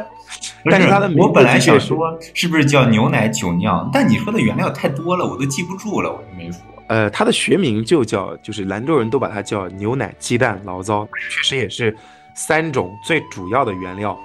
[0.70, 6.60] 但是它的我本来想说是不是叫牛奶酒酿，但你说的原料太多了，我都记不住了，我就没说。
[6.90, 11.96] 呃，它的学名就叫，就是兰州人都把它叫牛奶鸡蛋醪糟，确实也是。
[12.36, 14.18] 三种最主要的原料，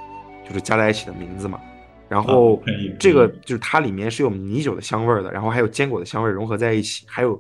[0.47, 1.61] 就是加在一起的名字嘛。
[2.09, 2.63] 然后
[2.99, 7.39] 这个就是它里面是有米酒的香味儿的，然后还有坚果的香味融合在一起，还有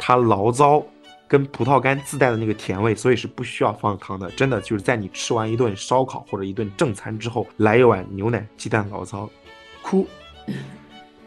[0.00, 0.82] 它醪糟
[1.28, 4.28] 跟葡萄干自带的那个甜味，所以是不需要放糖的。
[4.32, 9.30] 真的就是在你吃完一顿烧烤或者一顿正餐之后，来一碗牛奶鸡蛋醪糟，
[9.80, 10.04] 哭。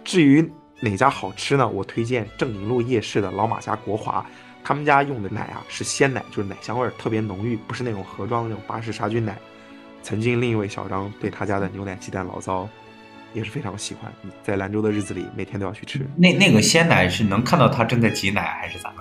[0.03, 0.45] 至于
[0.81, 1.65] 哪家好吃呢？
[1.65, 4.25] 我推荐正宁路夜市的老马家国华。
[4.63, 9.37] 他们家用的奶啊是鲜奶，就是奶香味儿特别浓郁，不是那种盒装的那种巴氏杀菌奶。
[10.01, 12.67] 曾经另一位小张对他家的牛奶鸡蛋醪糟
[13.33, 14.11] 也是非常喜欢，
[14.43, 16.05] 在兰州的日子里每天都要去吃。
[16.15, 18.97] 那那个鲜奶是能看到他正在挤奶还是咋的？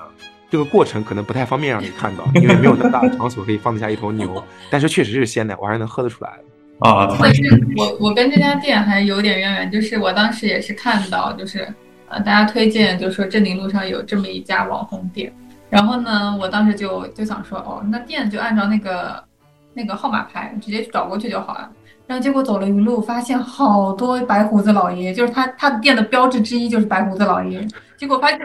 [0.51, 6.89] 这个过程可能不太方便让你看到，因为没有那么大的场所可以放得下一头牛， 但是确实是鲜奶，我还是能喝得出来的。
[6.89, 7.43] 啊，但是
[7.77, 11.67] 我我跟这家店还有点渊源，就是我当时也是看到，就是
[12.09, 15.33] 呃大家推荐，就是说镇宁路上有这么一家网红店。
[15.73, 19.25] 然后呢，我当时就就想说，哦，那店就按照那个
[19.73, 21.67] 那个号码牌，直接找过去就好了。
[22.07, 27.67] 然后结果走了一路，发现好多白胡子老爷，就是他他的店的标志之一就是白胡子老爷。
[27.97, 28.41] 结果发现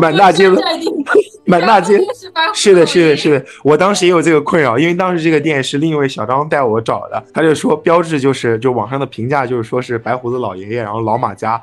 [0.00, 0.60] 满大街的，
[1.46, 1.96] 满大街
[2.52, 3.46] 是的，是的，是的。
[3.62, 11.60] 我当时也有这个困扰，因为当时这个店是另一位小张带我找的，他就说标志就是就网上的评价就是说是白胡子老爷爷，然后老马家。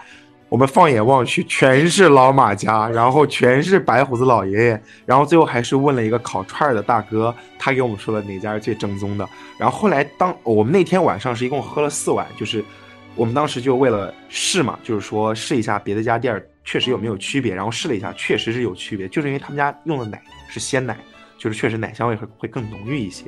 [0.51, 9.25] 我们放眼望去，全是老马家，然后全是白胡子老爷爷，然后最后还是问了一个烤串儿的大哥，他给我们说了哪家是最正宗的。
[9.57, 12.61] 然后后来当我们那天晚上是一共喝了四碗，就是
[13.15, 20.97] 我们当时就为了试嘛，就是说试一下别的家店确实有没有区别，然后试了一下，确实是有区别，就是因为他们家用的奶是鲜奶，
[21.37, 23.23] 就是确实奶香味会会更浓郁一些。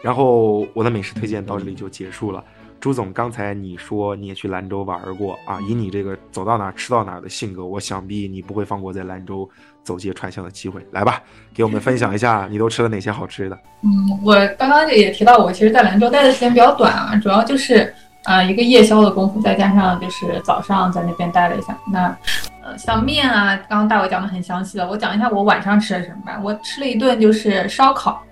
[0.00, 2.44] 然后我的美食推荐到这里就结束了。
[2.84, 5.58] 朱总，刚才你说你也去兰州玩过啊？
[5.66, 9.48] 以你这个走到哪儿吃到哪儿的性格，我想必你不会放过在兰州
[9.82, 10.86] 走街串巷的机会。
[10.90, 11.22] 来吧，
[11.54, 13.58] 给我们分享一下你都吃了哪些好吃的。
[13.84, 17.90] 嗯，我刚刚也提到，我其实，在兰州待的时间比较短啊，主要就是
[18.24, 21.74] 啊一个夜宵的功夫，再加上就是早上在那边待了一下。
[21.90, 22.14] 那
[22.62, 26.38] 呃，像面啊，刚刚大伟讲的很详细了，我讲一下我晚上吃了什么吧。
[26.44, 28.22] 我吃了一顿就是烧烤。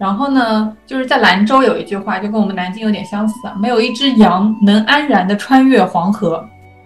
[0.00, 6.42] 然后呢，就是在兰州有一句话，就跟我们南京有点相似啊，没有一只羊能安然的穿越黄河，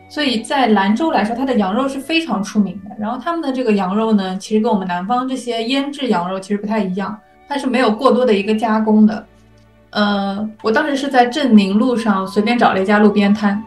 [0.09, 2.91] 所以在兰州来说，它的羊肉是非常出名的。
[2.99, 9.25] 然后他们的这个羊肉呢，其实跟我们南方这些腌制羊肉其实不太一样，它是没有过多的一个加工的。
[9.91, 13.63] 呃，我当时是在镇宁路上随便找了一家路边摊，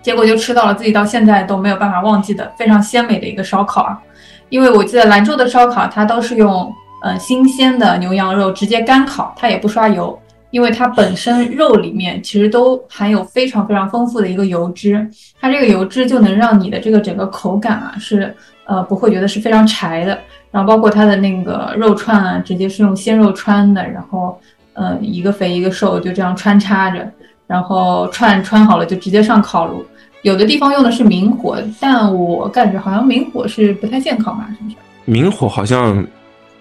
[0.00, 4.00] 结果就吃到了自己到现在都没有办法忘记的非常鲜美的一个烧烤啊。
[4.48, 10.18] 因为我记得兰州的烧烤，它都是用呃新鲜的牛羊肉直接干烤，它也不刷油，
[10.50, 15.08] 因为它本身肉里面其实都含有非常非常丰富的一个油脂，
[15.40, 18.34] 它这个油脂就能让你的这个整个口感啊是
[18.64, 20.18] 呃不会觉得是非常柴的。
[20.50, 24.36] 然后包括它的那个肉串啊，直接是用鲜肉穿的，然后
[24.72, 27.08] 呃一个肥一个瘦就这样穿插着，
[27.46, 29.84] 然后串穿好了就直接上烤炉。
[30.22, 34.46] 有的地方用的是明火，但我感觉好像明火是不太健康吧？
[34.50, 34.76] 是不是？
[35.04, 36.04] 明火好像，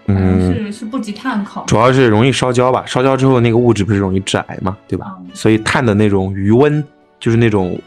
[0.09, 2.83] 嗯，是是不及碳烤，主要是容易烧焦吧？
[2.85, 5.15] 烧焦之后那个物质不是容易致癌嘛，对吧？
[5.33, 6.83] 所以碳的那种余温，
[7.19, 7.79] 就是那种，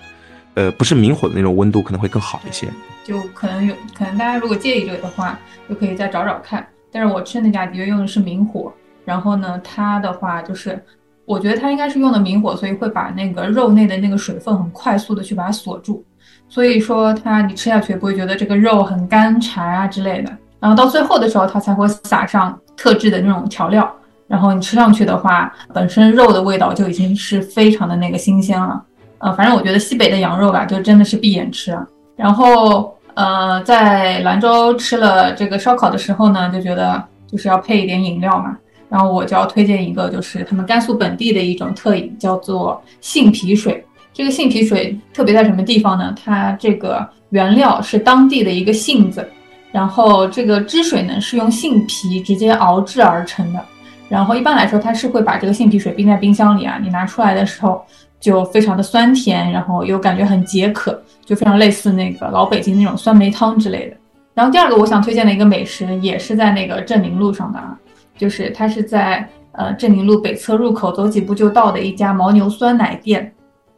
[0.54, 2.68] 呃，不是明火的那种温度可能会更好一些。
[3.04, 6.66] 就可能有可能大家如果介意这个的话，就可以再找找看。
[6.90, 8.72] 但是我吃那家的确用的是明火，
[9.04, 10.80] 然后呢，它的话就是。
[11.24, 16.04] 我觉得它应该是用的明火，所以会把那个肉内的那个水分很快速的去把它锁住，
[16.48, 20.36] 所以说它你吃下去也不会觉得这个肉很干柴啊之类的。
[20.62, 23.92] 然后到最后的时候，它才会撒上特制的那种调料，
[24.28, 28.80] 然后你吃上去的话，本身肉的味道就已经是非常的那个新鲜了。
[29.18, 31.76] 呃，反正我觉得西北的羊肉吧，就真的是闭眼吃。
[32.14, 38.56] 然后呃，在兰州吃了这个烧烤的时候呢，就觉得就是要配一点饮料嘛。
[38.88, 43.84] 然后我就要推荐一个，就是他们甘肃本地的一种特饮，叫做杏皮水。
[44.12, 46.14] 这个杏皮水特别在什么地方呢？
[46.22, 49.26] 它这个原料是当地的一个杏子，
[49.72, 53.60] 然后这个汁水呢是用杏皮直接熬制而成的。
[54.08, 57.82] 然后一般来说，它是会把这个杏皮水冰在冰箱里啊，你拿出来的时候
[58.20, 63.96] 就非常的酸甜，然后又感觉很解渴，就非常类似那个老北京那种酸梅汤之类的。
[64.34, 67.76] 然后第二个我想推荐的一个美食，也是在那个镇宁路上的啊。
[68.18, 73.32] 就是它是在呃镇宁路北侧入口走几步就到的一家牦牛酸奶店，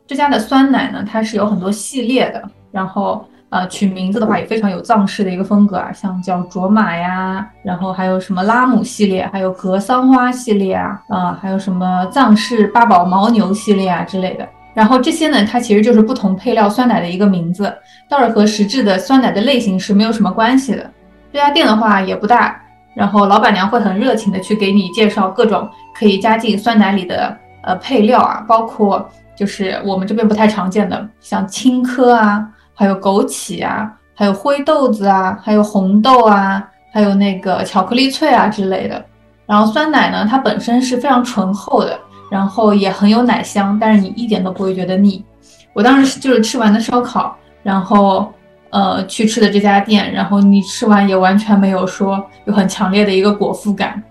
[0.06, 3.24] 这家的酸奶呢，它是有很多系列的，然后
[3.54, 17.72] 呃取名字的话也非常有藏式的一个风格啊，像叫卓玛呀，然后还有什么拉姆系列，还有格桑花系列啊，啊还有什么藏式八宝牦牛系列啊之类的，然后这些呢，它其实就是不同配料酸奶的一个名字，
[18.08, 20.90] 倒是和实质的酸奶的类型是没有什么关系的。
[21.32, 22.60] 这家店的话也不大。
[22.96, 39.02] 然后老板娘会很热情的去给你介绍各种可以加进酸奶里的呃配料啊，包括就是我们这边不太常见的，像青稞啊，还有枸杞啊，还有灰豆子啊，还有红豆啊，还有那个巧克力脆啊之类的。
[39.46, 41.98] 然后酸奶呢，它本身是非常醇厚的，
[42.30, 45.24] 然后也很有奶香，但是你一点都不会觉得腻。
[45.72, 48.30] 我当时就是吃完的烧烤，然后。
[48.70, 54.02] 呃，去吃的这家店，然后你吃完也完全没有说有很强烈的一个果腹感。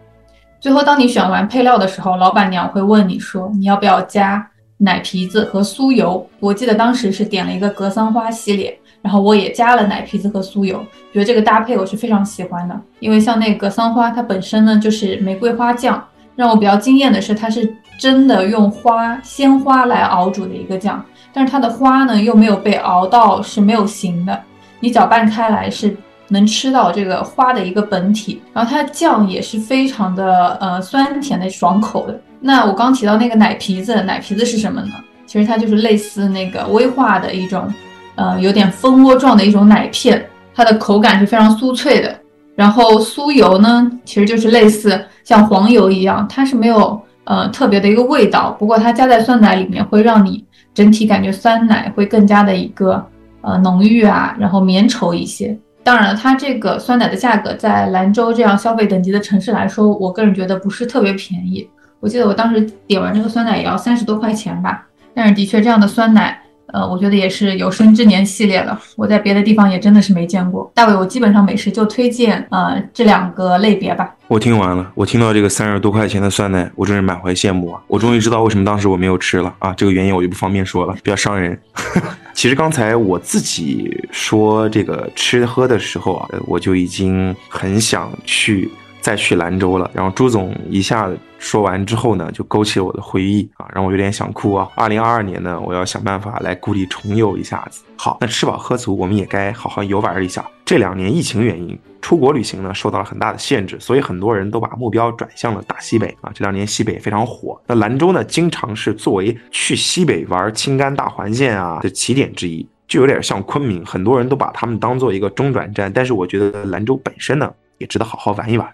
[0.61, 4.49] 最后，当你选完配料的时候，老板娘会问你说你要不要加
[4.83, 6.27] 奶皮子和酥油。
[6.41, 10.77] 我记得当时是点了一个格桑花系列，然后我也加了奶皮子和酥油，
[11.13, 12.77] 觉得这个搭配我是非常喜欢的。
[12.99, 16.03] 因为像那个格桑花，它本身呢就是玫瑰花酱，
[16.35, 24.37] 让我比较惊艳的是它是真的用花鲜花来熬煮的一个酱，但是它的花呢又没有被熬到是没有形的。
[24.81, 25.95] 你搅拌开来是
[26.27, 32.19] 能吃到这个花的一个本体，然后它的酱也是非常的呃酸甜的爽口的。
[32.45, 34.89] 那我刚提到那个奶皮子，奶皮子是什么呢？
[35.25, 37.73] 其实它就是类似那个威化的一种，
[38.15, 42.19] 呃有点蜂窝状的一种奶片，它的口感是非常酥脆的。
[42.53, 53.03] 然后酥油呢，其实就是类似像黄油一样，它是没有呃特别的一个味道，不过它加在酸奶里面会让你整体感觉酸奶会更加的一个。
[53.45, 55.53] 呃，浓郁啊，然后绵稠一些。
[55.83, 61.69] 当然了，它这个酸奶的价格在兰州这样消费等级的城市来说，我个人觉得不是特别便宜。
[62.03, 64.85] 我记得我当时点完这个酸奶也要三十多块钱吧。
[65.15, 66.37] 但是的确，这样的酸奶。
[66.67, 68.77] 呃，我觉得也是有生之年系列了。
[68.95, 70.69] 我在别的地方也真的是没见过。
[70.73, 74.11] 大伟，我基本上美食就推荐呃这两个类别吧。
[74.27, 77.79] 我听完了，我听到这个三十多块钱的酸奶，我真是满怀羡慕啊！
[77.87, 79.71] 我终于知道为什么当时我没有吃了啊！
[79.77, 81.57] 这个原因我就不方便说了，比较伤人。
[82.33, 88.71] 其实刚才我自己说这个吃喝的时候啊，我就已经很想去。
[89.03, 94.69] 再去兰州了，然后朱总一下子说完之后呢，就勾起了我的回忆啊，让我有点想哭啊。
[94.75, 97.83] 二零二二年呢，我要想办法来故地重游一下子。
[97.97, 100.45] 好，那吃饱喝足，我们也该好好游玩一下。
[100.63, 106.31] 这两年疫情原因，出国旅行呢受到了很大的限制，所以很多人都把目标转向了大西北啊。
[106.33, 112.65] 这两年西北非常火，那兰州呢，经常是作为去西北玩青甘大环线啊的起点之一。
[112.87, 118.65] 就有点像昆明，很多人都把他们当做一个中转站，但是我觉得兰州本身呢，也值得好好玩一玩。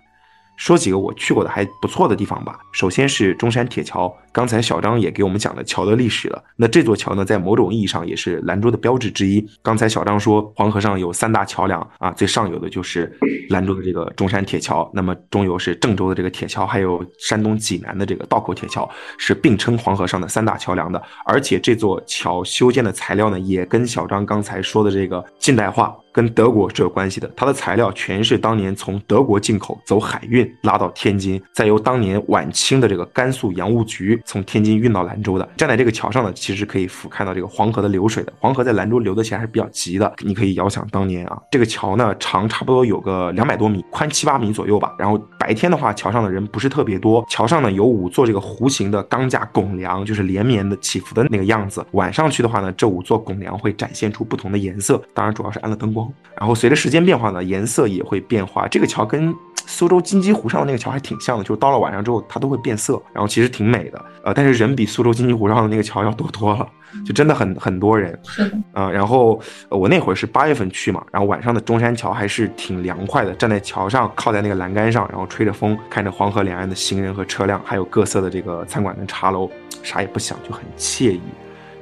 [0.60, 2.60] 说几个我去过的还不错的地方吧。
[2.74, 6.44] 首先是中山铁桥，刚才小张也给我们讲了桥的历史了。
[6.56, 9.46] 那这座桥呢，在某种意义上也是兰州的标志之一。
[9.62, 13.12] 刚才小张说黄河上有三大桥梁啊，最上游的就是
[13.50, 21.02] 兰州的这个中山铁桥，那么中游是郑州的这个铁桥，还有山东济南的这个道口铁桥，是并称黄河上的三大桥梁的。
[21.26, 25.96] 而且这座桥修建的材料呢，也跟小张刚才说的这个近代化。
[26.12, 35.48] 跟德国是有关系的，它的材料全是当年从德国进口，走海运拉到天津，再由当年晚清的这个甘肃洋务局从天津运到兰州的。
[35.58, 38.34] 站在这个桥上呢，其实可以俯瞰到这个黄河的流水的。
[38.40, 44.94] 黄河在兰州流的其实还是比较急的，你可以遥想当年啊，这个桥呢长差不多有个两百多米，宽七八米左右吧。
[44.98, 47.26] 然后白天的话，桥上的人不是特别多。
[47.30, 51.86] 桥上呢有五座这个弧形的钢架拱梁，就是连绵的起伏的那个样子。
[51.92, 56.12] 晚上去的话呢，这五座拱梁会展现出不同的颜色，当然主要是安了灯光。
[56.38, 58.68] 然后随着时间变化呢，颜色也会变化。
[58.68, 59.34] 这个桥跟
[59.72, 64.04] 苏州金鸡湖上的那个桥还挺像的，就是到了晚上之后它都会变色，然后其实挺美的。
[64.24, 66.68] 呃，但是人比苏州金鸡湖上的那个桥要多多了，
[67.06, 68.20] 就真的很很多人。
[68.26, 68.58] 是的。
[68.74, 69.40] 啊，然后
[69.70, 79.48] 我那会儿是八月份去嘛，然后晚上的中山桥还是挺凉快的，站在桥上靠在那个栏杆上，然后吹着风，看着黄河两岸的行人和车辆，还有各色的这个餐馆跟茶楼，
[79.84, 81.22] 啥也不想，就很惬意。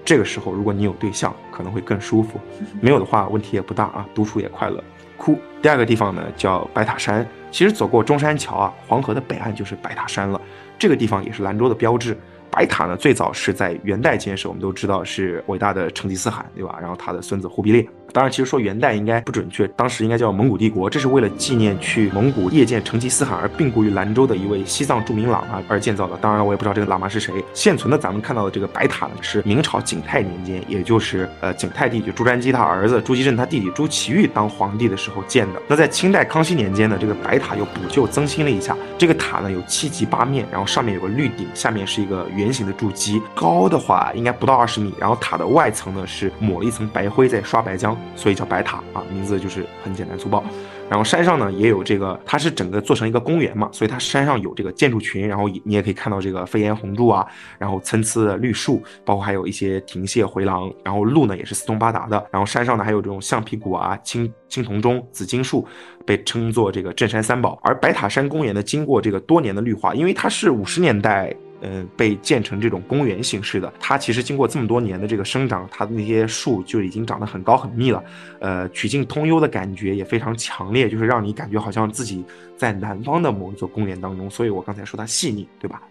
[0.04, 2.38] 这个时候，如果你有对象，可能会更舒服；
[2.82, 4.84] 没有的话，问题也不大啊，独处也快乐。
[5.18, 5.40] 窟。
[5.62, 7.28] 第二个地方呢，叫白塔山。
[7.52, 10.40] 其实走过中山桥啊，黄河的北岸就是白塔山了。
[10.78, 12.16] 这个地方也是兰州的标志。
[12.50, 16.78] 白塔呢，最早是在元代建设，我们都知道是伟大的成吉思汗，对吧？
[16.80, 17.88] 然后他的孙子忽必烈。
[18.18, 20.90] 当然，其实说元代应该不准确，当时应该叫蒙古帝国。
[20.90, 26.18] 这是为了纪念去蒙古谒见成吉思汗而病故于兰州的一位西藏著名喇嘛而建造的。
[26.20, 27.36] 当然，我也不知道这个喇嘛是谁。
[27.54, 35.62] 现存的咱们看到的这个白塔呢，是明朝景泰年间，也就是呃景泰帝就朱瞻基他儿子朱祁镇他弟弟朱祁钰当皇帝的时候建的。
[35.68, 38.76] 那在清代康熙年间呢，这个白塔又补救增新了一下。
[38.98, 44.92] 这个塔呢有七级八面，然后上面有个绿顶，下面是一个圆形的筑基，高的话应该不到二十米。
[45.00, 48.78] 然后塔的外层呢是抹了一层白灰，在刷白浆，所以叫白塔。
[48.94, 50.44] 啊，名字就是很简单粗暴。
[50.90, 57.28] 然后山上呢也有这个，它是整个做成一个公园嘛，所以它山上有这个建筑群，然后你也可以看到这个飞檐红柱啊，
[57.60, 62.26] 然后参差的绿树，包括还有一些亭榭回廊，然后路呢也是四通八达的。
[62.32, 65.68] 然后山上呢还有这种橡皮果啊、青青铜钟、紫金树，
[66.06, 67.60] 被称作这个镇山三宝。
[67.62, 71.36] 而白塔山公园呢，经过这个多年的绿化，因为它是五十年代。
[71.62, 78.04] 呃，被建成这种公园形式的，它其实经过这么多年的这个生长，它的那些树就已经长得很高很密了，
[78.40, 82.24] 呃，曲径通幽的感觉也非常强烈，就是让你感觉好像自己
[82.56, 84.30] 在南方的某一座公园当中。
[84.30, 85.82] 所以我刚才说它细腻，对吧？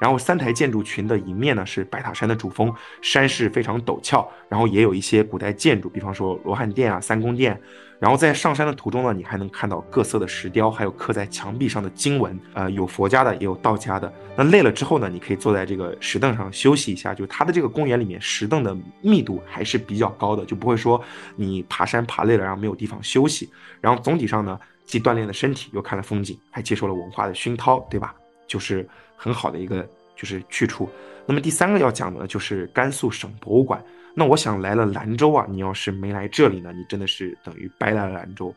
[0.00, 7.60] 然后三台建筑群的一面呢是白塔山的主峰，山势非常陡峭，然后也有一些古代建筑，比方说罗汉殿啊、三宫殿。
[8.00, 14.12] 然后在上山的途中呢，你还能看到各色的石雕，还有刻在墙壁上的经文，呃，有佛家的，也有道家的。
[14.36, 17.12] 那累了之后呢，你可以坐在这个石凳上休息一下。
[17.12, 21.02] 就它的这个公园里面，石凳的密度还是比较高的，就不会说
[21.34, 23.50] 你爬山爬累了，然后没有地方休息。
[23.80, 28.14] 然后总体上呢，既锻炼了身体，又看了风景，还接受了文化的熏陶，对吧？
[28.46, 29.84] 就是很好的一个
[30.14, 30.88] 就是去处。
[31.26, 33.82] 那么第三个要讲的，就是甘肃省博物馆。
[34.18, 38.52] 那我想来了兰州啊，你要是没来这里呢，你真的是等于白来了兰州。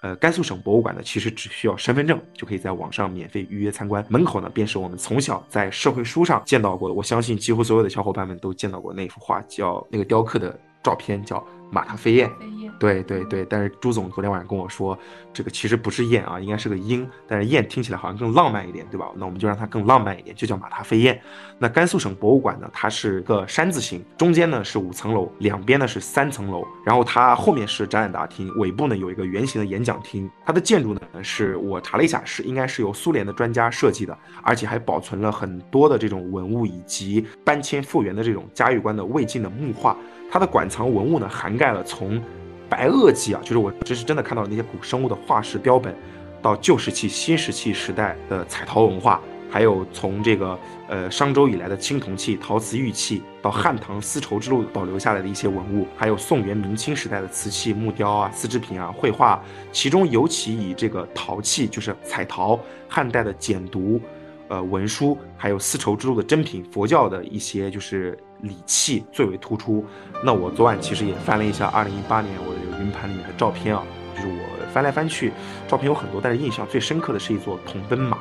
[0.00, 11.42] 呃，甘肃省博物馆呢，其实只需要身份证就可以在网上免费预约参观，门口呢便是我们从小在社会书上见到过的，我相信几乎所有的小伙伴们都见到过那幅画，叫那个雕刻的照片叫
[11.74, 12.30] 马踏飞燕。
[12.78, 14.98] 对对对，但是朱总昨天晚上跟我说，
[15.32, 19.06] 这个其实不是燕啊，应该是个鹰，但是燕听起来好像更浪漫一点，对吧？
[19.16, 21.20] 那我们就让它更浪漫一点，就叫马踏飞燕。
[21.58, 30.28] 那甘肃省博物馆呢，它是个山字形，中间呢是五层楼，两边呢是三层楼，然后它后面是展览大厅，尾部呢有一个圆形的演讲厅。
[30.44, 39.96] 它的建筑呢，是我查了一下，是应该是由苏联的专家设计的，而且还保存了很多的这种文物以及搬迁复原的这种嘉峪关的魏晋的木画。
[40.34, 42.20] 它的馆藏文物呢，涵盖了从
[42.68, 45.94] 白垩纪啊，就是我这是真的看到了那些古生物的化石标本，
[46.42, 50.58] 到旧石器、新石器时代的彩陶文化，还有从这个
[50.88, 62.58] 呃商周以来的青铜器、陶瓷玉器，到汉唐丝绸之路保留下来的一些文物，还有宋元明清时代的瓷器、木雕啊、丝织品啊、绘画，其中尤其以这个陶器，就是彩陶、
[62.88, 64.00] 汉代的简牍。
[64.48, 69.84] 呃，文书还有丝绸之路的珍品，佛教的一些就是礼器最为突出。
[70.22, 73.82] 那我昨晚其实也翻了一下二零一八年我的云盘里面的照片啊，
[74.14, 75.32] 就是我翻来翻去，
[75.68, 78.18] 照片有很多，但是印象最深刻的是一座铜奔马。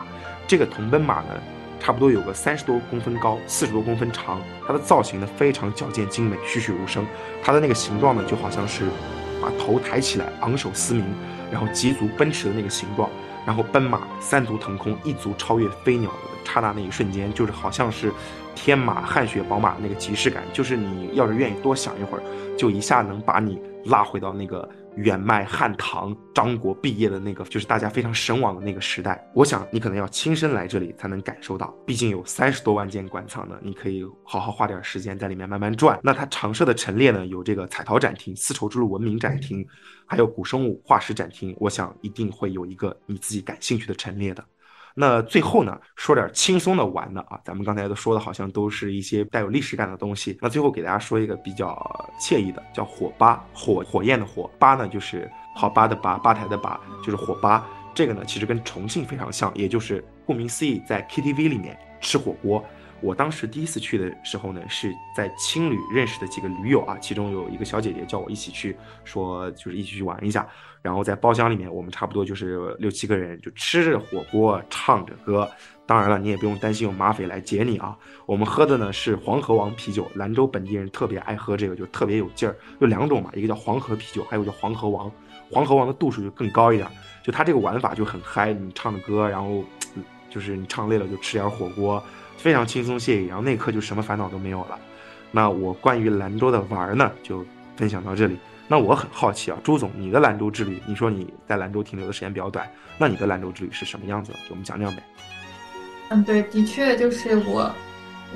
[0.47, 1.29] 这个铜奔马呢，
[1.79, 4.41] 差不多有个三十多公分高，四十多公分长。
[4.67, 7.05] 它的造型呢非常矫健精美，栩栩如生。
[7.43, 8.85] 它的那个形状呢就好像是
[9.41, 11.05] 把头抬起来，昂首嘶鸣，
[11.51, 13.09] 然后急足奔驰的那个形状。
[13.45, 18.09] 然后奔马三足腾空，一足超越飞鸟的刹那那一瞬间，就是好像是
[18.55, 20.43] 天马汗血宝马那个即视感。
[20.53, 22.23] 就是你要是愿意多想一会儿，
[22.57, 24.69] 就一下能把你拉回到那个。
[24.95, 29.27] 远迈汉唐，张国毕业的那个，就是大家非常神往的那个时代。
[29.33, 35.99] 我想你可能要亲身来这里才能感受到，毕竟有三十多万件馆藏呢，你可以好好花点时间在里面慢慢转。
[36.03, 39.67] 那它常设的陈列呢，有这个彩陶展厅、丝绸之路文明展厅，
[40.05, 41.55] 还有古生物化石展厅。
[41.59, 44.45] 我想一定会有一个你自己感兴趣的陈列的。
[44.93, 50.37] 那最后呢，说点轻松的玩的啊，咱们刚才都说的好像都是一些带有历史感的东西。
[50.41, 51.75] 那最后给大家说一个比较
[52.19, 57.67] 惬意的，叫火吧，火火焰的火吧呢，就是好吧的吧，吧台的吧，就是火吧。
[57.95, 62.63] 这个呢，其实跟重庆非常像，也就是顾名思义，在 KTV 里面吃火锅。
[63.03, 70.47] 我当时第一次去的时候呢，是在青旅认识的几个驴友啊，其中有一个小姐姐叫我一起去，说就是一起去玩一下。
[70.81, 75.49] 然后在包厢里面，我们差不多就是六七个人，就吃着火锅，唱着歌。
[75.85, 77.97] 当然了，你也不用担心有马匪来劫你啊。
[78.25, 82.55] 我们喝的呢是黄河王啤酒，兰州本地人特别爱喝这个，就特别有劲儿。
[82.79, 85.11] 有两种嘛，一个叫黄河啤酒，还有叫黄河王。
[85.51, 86.89] 黄河王的度数就更高一点，
[87.21, 88.53] 就它这个玩法就很嗨。
[88.53, 89.63] 你唱着歌，然后
[90.29, 92.01] 就是你唱累了就吃点火锅。
[92.37, 94.79] 非常轻松惬意，然后那一刻就什么烦恼都没有了。
[95.31, 97.43] 那我关于兰州的玩呢，就
[97.75, 98.37] 分享到这里。
[98.67, 104.31] 那我很好奇啊，朱总，你的兰州之旅，你说你在兰州停留的时间比较短，那你的兰州之旅是什么样子？
[104.31, 105.03] 给我们讲讲呗。
[106.09, 107.71] 嗯，对，的确就是我，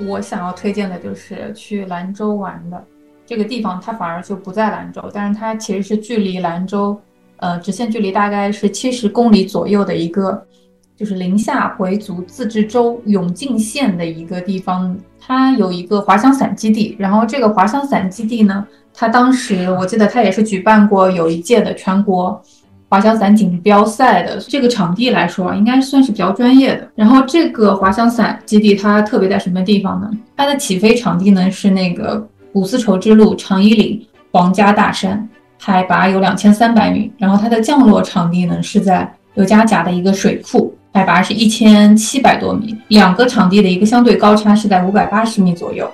[0.00, 2.84] 我想要推荐的就是去兰州玩的
[3.24, 7.00] 这个地方，它反而就不在兰州，但是它其实是距离兰州，
[7.36, 10.44] 呃，直线距离大概是七十公里左右的一个。
[10.98, 16.96] 就是宁夏回族自治州永靖县的一个地方，它有一个滑翔伞基地。
[16.98, 22.42] 然后这个滑翔伞基地呢，它当时我记得它也是举办过有一届的全国
[22.88, 24.40] 滑翔伞锦标赛的。
[24.40, 26.88] 这个场地来说，应该算是比较专业的。
[26.96, 30.10] 然后这个滑翔伞基地它特别在什么地方呢？
[30.36, 35.28] 它的起飞场地呢是那个古丝绸之路长衣岭皇家大山，
[35.60, 37.08] 海拔有两千三百米。
[37.18, 40.74] 然后它的降落场地呢是在刘家甲的一个水库。
[40.92, 45.88] 海拔是一千七百多米，两个场地的一个相对高差是在五百八十米左右。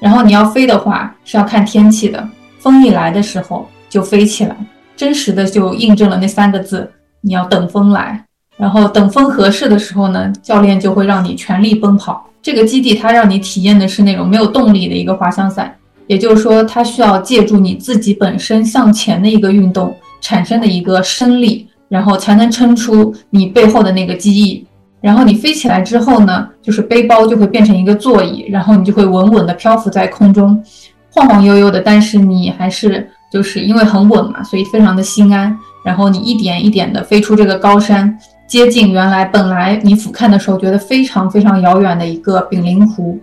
[0.00, 2.28] 然后你要飞的话是要看天气的，
[2.58, 4.56] 风一来的时候就飞起来，
[4.96, 6.90] 真实的就印证了那三个字：
[7.20, 8.24] 你要等风来。
[8.56, 12.28] 然后等风合适的时候呢，教练就会让你全力奔跑。
[12.42, 15.76] 这个基地它让你体验的是那种没有动力的一个滑翔伞，
[16.08, 21.67] 也就是说它需要借助你自己本身向前的一个运动产生的一个升力。
[21.88, 24.66] 然后才能撑出你背后的那个机翼，
[25.00, 30.62] 然后你飞起来之后呢，就是背包就会变成一个座椅，然后你就会稳稳的漂浮在空中，
[31.10, 35.56] 晃晃悠悠的，但是你还是就是因为很稳嘛，所以非常的心安。
[35.84, 43.18] 然后你一点一点的飞出这个高山，接近原来本来你俯瞰的时候觉得非常非常遥远的一个丙灵湖。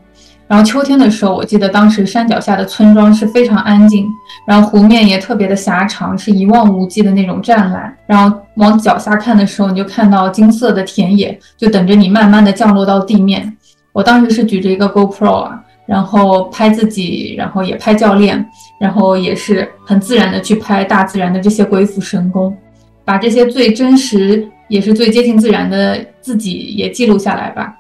[0.48, 4.08] 然后秋天的时候，我记得当时山脚下的村庄是非常安静，
[4.46, 7.98] 然后湖面也特别的狭长，是一望无际的那种湛蓝。
[8.06, 13.58] 然后往脚下看的时候，你就看到金色的田野，就等着你慢慢的降落到地面。
[13.92, 18.46] 我当时是举着一个 GoPro 啊，然后拍自己，然后也拍教练，
[18.80, 22.56] 然后也是很自然的去拍大自然的这些鬼斧神工，
[23.04, 27.74] 把这些最真实也是最接近自然的自己也记录下来吧。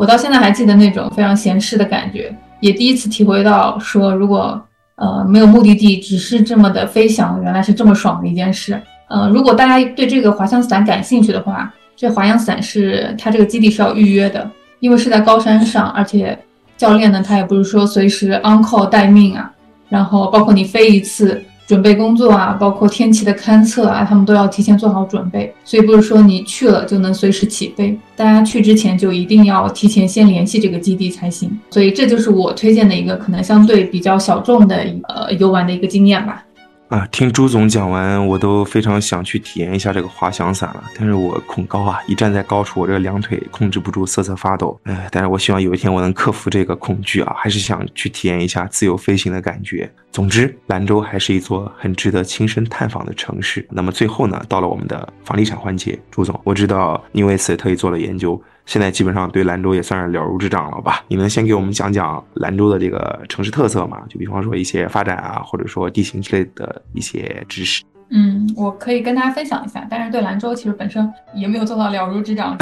[0.00, 4.58] 我到现在还记得那种非常闲适的感觉，也第一次体会到说，如果
[4.94, 8.80] 呃没有目的地，只是这么的飞翔，原来是这么爽的一件事。
[9.10, 16.38] 呃，如果大家对这个滑翔伞感兴趣的话，这滑翔伞是它这个基地是要预约的，因为是在高山上，而且
[16.78, 19.52] 教练呢他也不是说随时 on call 待命啊，
[19.90, 21.44] 然后包括你飞一次。
[21.70, 31.48] 准备工作啊，包括天气的勘测啊，他们都要提前做好准备，所以不是说你去了就能随时起飞，大家去之前就一定要提前先联系这个基地才行。
[31.70, 36.44] 所以这就是我推荐的一个可能相对比较小众的呃游玩的一个经验吧。
[36.90, 40.82] 啊，听朱总讲完，我都非常想去体验一下这个滑翔伞了。
[40.96, 44.76] 但是我恐高啊，一站在高处，我这个两腿控制不住瑟瑟发抖。
[44.82, 49.88] 哎，但是我希望有一天我能克服这个恐惧啊，还是想去体验一下自由飞行的感觉。
[50.10, 53.64] 总之，兰州还是一座很值得亲身探访的城市。
[53.70, 58.42] 那么最后呢，到了我们的房地产环节，朱总，我知道你为此特意做了研究。
[58.70, 61.02] 现在基本上对兰州也算是了如指掌了吧？
[61.08, 64.00] 你能先给我们讲讲兰州的这个城市特色吗？
[64.08, 67.82] 就比方说一些发展啊，或者说地形之类的一些知识。
[68.10, 72.56] 嗯，我可以跟大家分享一下，但是对兰州其实本身也没有做到了如指掌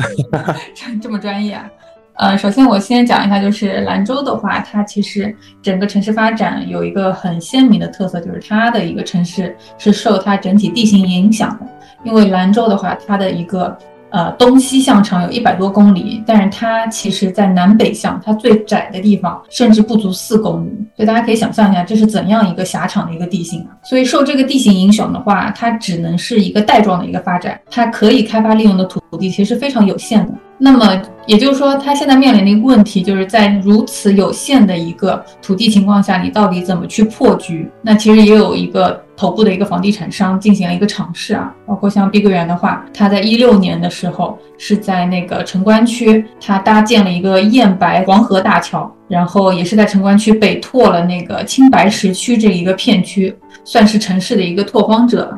[0.75, 1.53] 这 这么专业。
[1.53, 1.71] 啊
[2.15, 11.67] 呃，首先我先讲一下，就是兰州的话，它其实整个城市发展有一个很鲜明的特色，就是它的一个城市是受它整体地形影响的。
[12.03, 13.77] 因为兰州的话，它的一个
[14.11, 23.77] 呃东西向长有一百多公里，但是它其实在南北向，它最窄的地方甚至不足四公里，所以大家可以想象一下，这是怎样一个狭长的一个地形啊？
[23.83, 30.33] 所以受这个地形影响的话，它只能是一个带状的一个发展，它可以开发利用的土地其实非常有限的。
[30.61, 37.71] 那么也就是说，它现在面临的一个问题，就是在如此有限的一个土地情况下，你到底怎么去破局？
[37.81, 55.37] 那其实也有一个头部的一个房地产商进行了一个尝试啊，包括像碧桂园的话，它在一六年的时候是在那个城关区，它搭建了一个燕白黄河大桥，然后也是在城关区北拓了那个青白石区这一个片区，算是城市的一个拓荒者。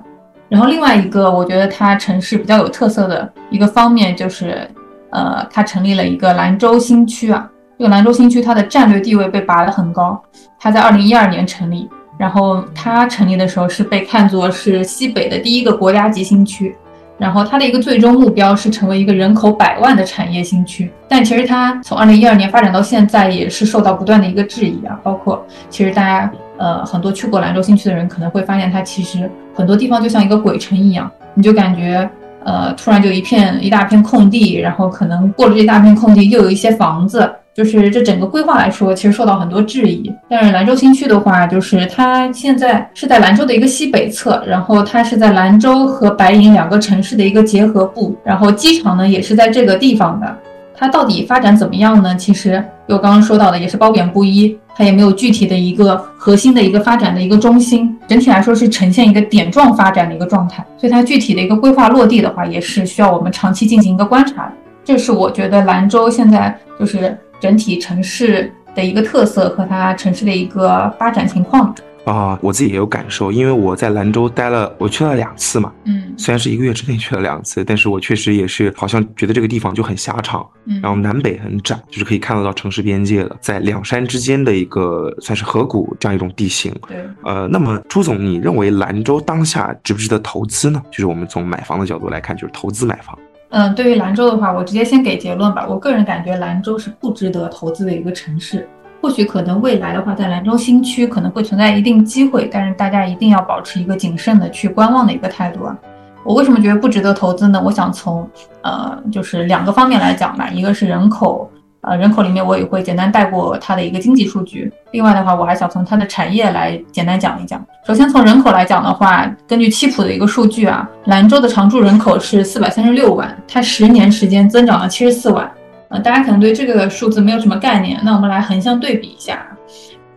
[0.51, 4.69] 然后另外一个，我觉得它城市比较有特色的一个方面就是。
[5.13, 10.23] 呃，它成立了一个兰州新区啊，这个兰州新区它的战略地位被拔得很高。
[10.57, 16.77] 它在二零一二年成立，然后它成立的时候是被看作是西北的第一个国家级新区，
[17.17, 20.93] 然后它的一个最终目标是成为一个人口百万的产业新区。
[21.09, 32.07] 但其实它从二零一二年发展到现在也是受到不断的一个质疑啊，包括其实大家呃很多去过兰州新区的人可能会发现，它其实很多地方就像一个鬼城一样，你就感觉。
[32.43, 40.13] 呃，突然就一片一大片空地，然后可能过了这一大片空地，又有一些房子，就是这整个规划来说，其实受到很多质疑。
[40.29, 50.37] 但是兰州新区的话，就是它现在是在兰州的一个西北侧，然后它是在兰州和白银两个城市的一个结合部，然后机场呢也是在这个地方的。
[50.75, 52.17] 它到底发展怎么样呢？
[52.17, 54.57] 其实有刚刚说到的，也是褒贬不一。
[54.75, 60.65] 它也没有具体的一个核心的一个发展的一个中心，整体来说是呈现一个点状发展的一个状态。
[60.79, 64.53] 所以它具体的一个规划落地的话，也是需要我们长期进行一个观察的。
[64.83, 71.75] 这是我觉得兰州现在就是整体城市的一个特色和它城市的一个发展情况。
[72.07, 75.71] 啊，我自己也有感受，因为我在兰州待了，我去了两次嘛。
[75.85, 86.75] 嗯，虽然是一个月之内去了两次，但是我确实也是好像觉得这个地方就很狭长，嗯，然后南北很窄，就是可以看得到城市边界的，在两山之间的一个算是河谷这样一种地形。
[86.89, 90.83] 对，呃，那么朱总，你认为兰州当下值不值得投资呢？
[90.91, 93.17] 就是我们从买房的角度来看，就是投资买房。
[93.51, 95.67] 嗯，对于兰州的话，我直接先给结论吧。
[95.69, 98.69] 我个人感觉兰州是不值得投资的一个城市。
[99.03, 105.77] 或许可能未来的话，在兰州新区可能会存在一定机会，但是大家一定要保持一个谨慎的去观望的一个态度啊。
[106.23, 107.61] 我为什么觉得不值得投资呢？
[107.65, 108.29] 我想从
[108.63, 111.51] 呃就是两个方面来讲吧，一个是人口，
[111.83, 114.71] 呃人口里面我也会简单带过它的一个经济数据。
[114.91, 117.65] 另外的话，我还想从它的产业来简单讲一讲。
[117.87, 125.51] 首先从人口来讲的话，根据七普的一个数据啊，兰州的常住人口是四百三十六万，它十年时间增长了七十四万。
[125.89, 129.45] 呃，大家可能对这个数字没有什么概念，那我们来横向对比一下。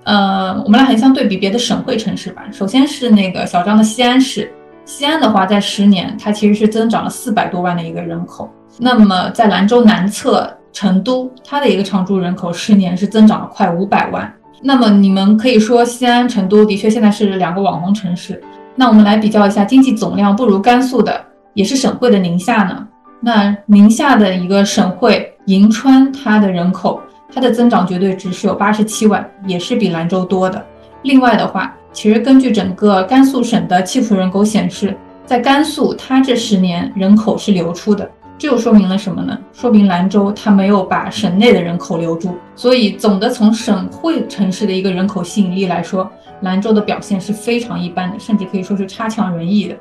[0.04, 2.44] 呃，我们来横向对比别的省会城市吧。
[2.52, 4.54] 首先是那个小张的西安市，
[4.86, 8.52] 西安的话，在十年它其实是增长了四百多万的一个人口。
[8.78, 14.34] 那么在兰州南侧成都，它的一个常住人口十年是增长了快五百万。
[14.62, 18.42] 那么你们可以说西安、成都的确现在是两个网红城市。
[18.76, 22.88] 那我们来比较一下，经济总量不如甘肃的，也是省会的宁夏呢？
[23.22, 25.30] 那宁夏的一个省会。
[25.48, 30.66] 银川它的人口，它的增长绝对值是有八十七万，也是比兰州多的。
[31.02, 39.38] 另外的话，其实根据整个甘肃省的气候人口显示，在甘肃它这十年人口是流出的，这又说明了什么呢？
[39.54, 42.36] 说明兰州它没有把省内的人口留住。
[42.56, 46.12] 所以总的从省会城市的一个人口吸引力来说，
[46.42, 49.78] 兰州的表现是非常一般的，甚至可以说是差强人意的。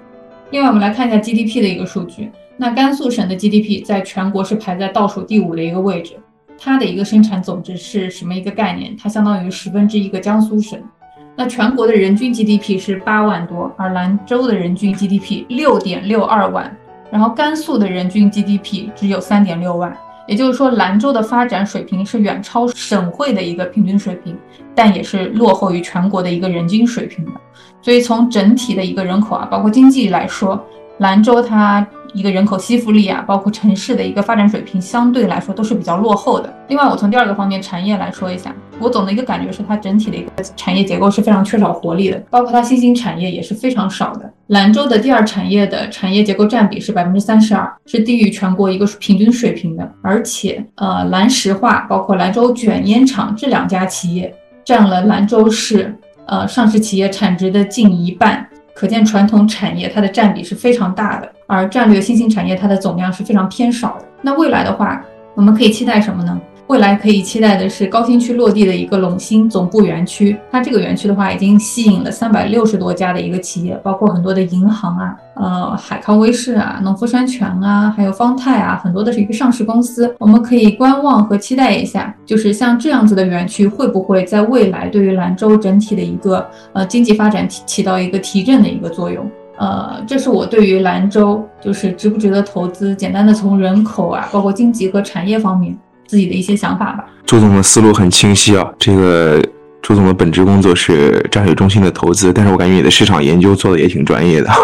[0.51, 2.31] 另外，我们来看一下 GDP 的一个数据。
[2.57, 6.15] 那甘肃省的 GDP 在全国是排在倒数第五的一个位置，
[6.59, 8.95] 它的一个生产总值是什么一个概念？
[8.97, 10.79] 它相当于十分之一个江苏省。
[11.35, 16.77] 那全国的人均 GDP 是八万多，而兰州的人均 GDP 六点六二万，
[17.13, 19.97] 然后甘肃的人均 GDP 只有三点六万。
[20.27, 24.37] 也就是说，兰州的发展水平是远超省会的一个平均水平，
[24.75, 27.33] 但也是落后于全国的一个人均水平的。
[27.83, 30.65] 所以从整体的一个人口啊，包括经济来说，
[30.99, 31.87] 兰州它。
[32.13, 36.53] 一个人口吸附力啊，包括城市的一个发展水平，相对来说都是比较落后的。
[36.69, 44.31] 另外，我从第二个方面产业来说一下，我总的一个感觉是它整体的一个产业结构是非常缺少活力的，包括它新兴产业也是非常少的。
[44.49, 49.91] 兰州的第二产业的产业结构占比是百分之三十二，是低于全国一个平均水平的。
[50.03, 54.35] 而且，呃，兰石化包括兰州卷烟厂这两家企业
[54.65, 55.95] 占了兰州市
[56.27, 58.47] 呃上市企业产值的近一半。
[58.75, 64.05] 可见传统产业它的占比是非常大的，而战略新兴产业它的总量是非常偏少的。
[64.23, 66.41] 那未来的话，我们可以期待什么呢？
[66.69, 70.35] 未来可以期待的是高新区落地的一个陇新总部园区。
[70.51, 80.15] 它这个园区的话，已经吸引了三百六十多家的一个企业，包括很多的银行啊，呃，海康威视啊，农夫山泉啊，还有方太啊，很多的是一个上市公司。
[80.19, 89.29] 我们可以观望和期待一下，就是像这样子的园区，会不会在未来对于兰州整体的一个呃经济发展起起到一个提振的一个作用？
[89.63, 95.73] 呃，这是我对于兰州就是值不值得投资，简单的从人口啊，包括经济和产业方面
[96.05, 97.05] 自己的一些想法吧。
[97.25, 99.41] 周总的思路很清晰啊，这个
[99.83, 104.49] 朱总的本职工作是战略中心的投资，但是我感觉你的市场研究做的也挺专业的。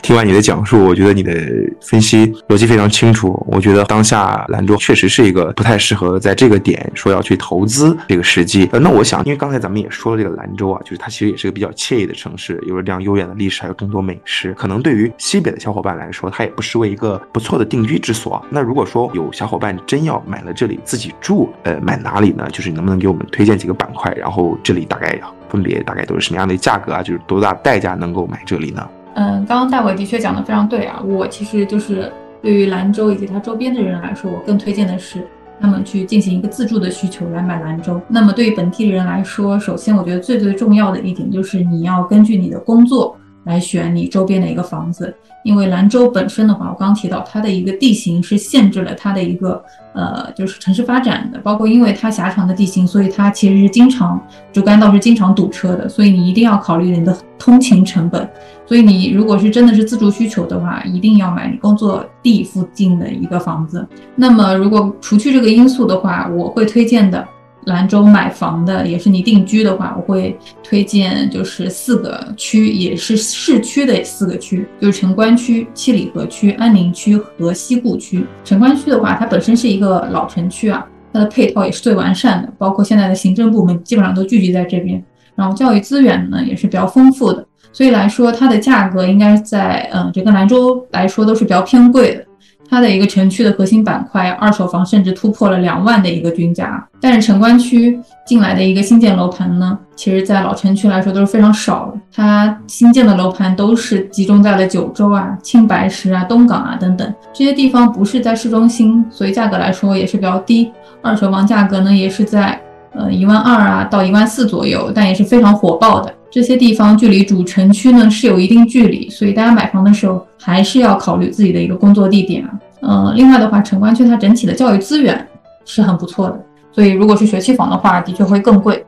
[0.00, 1.34] 听完你的讲述，我觉得你的
[1.82, 3.44] 分析逻辑非常清楚。
[3.46, 8.66] 我觉得当下兰州确实是一个不太适合在这个点说要去投资这个时机。
[8.72, 14.54] 呃，那我想，因为刚才咱们也说了，这个兰州啊，就是它其实也是个比较惬意的城市，有着这样悠远的历史，还有众多美食。
[14.54, 18.42] 可能对于西北的小伙伴来说，它也不失为一个不错的定居之所。
[18.48, 22.48] 那如果说有小伙伴真要买了这里自己住，呃，买哪里呢？
[22.50, 24.10] 就是你能不能给我们推荐几个板块？
[24.14, 27.02] 然后哦这里大概分别大概都是什么样的价格啊？
[27.02, 28.88] 就是多大代价能够买这里呢？
[29.14, 31.02] 嗯，刚刚戴伟的确讲的非常对啊。
[31.04, 35.26] 我其实就是对于兰州以及它周边的人来说，我更推荐的是
[35.60, 38.00] 他们去进行一个自助的需求来买兰州。
[38.06, 43.18] 那么对于本地人来说，首先我觉得最最重要的一点就是你要根据你的工作
[43.48, 54.20] 来选你周边的一个房子，因为兰州本身的话，我刚刚提到它的一个地形是限制了它的一个呃就是城市发展的，包括因为它狭长的地形，所以它其实是经常
[54.52, 58.28] 主干道是经常堵车的，所以你一定要考虑你的通勤成本。
[58.66, 63.86] 所以你如果是真的是自住需求的话，一定要买你工作地附近的一个房子。
[64.14, 67.26] 那么如果除去这个因素的话，我会推荐的
[67.68, 78.26] 兰州买房的，也是你定居的话，我会推荐就是四个区，也是市区的四个区，就是城关区、七里河区、安宁区和西固区。
[78.44, 85.02] 城关区的话，它本身是一个老城区啊，它的配套也是最完善的，包括现在的行政部门基本上都聚集在这边，
[85.36, 87.46] 然后教育资源呢也是比较丰富的。
[87.70, 92.24] 所以来说，它的价格应该在嗯整个兰州来说都是比较偏贵的。
[92.68, 96.86] 它的一个城区的核心板块，二手房甚至突破了两万的一个均价。
[97.00, 102.00] 但是城关区进来的一个新建楼盘呢，其实在老城区来说都是非常少的。
[102.12, 110.70] 它新建的楼盘都是集中在了九州啊、青白石啊、东港啊等等这些地方，不是在市中心，所以价格来说也是比较低。
[111.00, 112.60] 二手房价格呢，也是在
[112.92, 116.12] 呃一万二啊到一万四左右，但也是非常火爆的。
[116.30, 122.50] 这些地方距离主城区呢是有一定距离，所以大家买房的时候还是要考虑自己的一个工作地点啊。
[122.80, 125.26] 呃，另外的话，城关区它整体的教育资源
[125.64, 128.84] 是很不错的，所以如果是学区房的话，的确会更贵。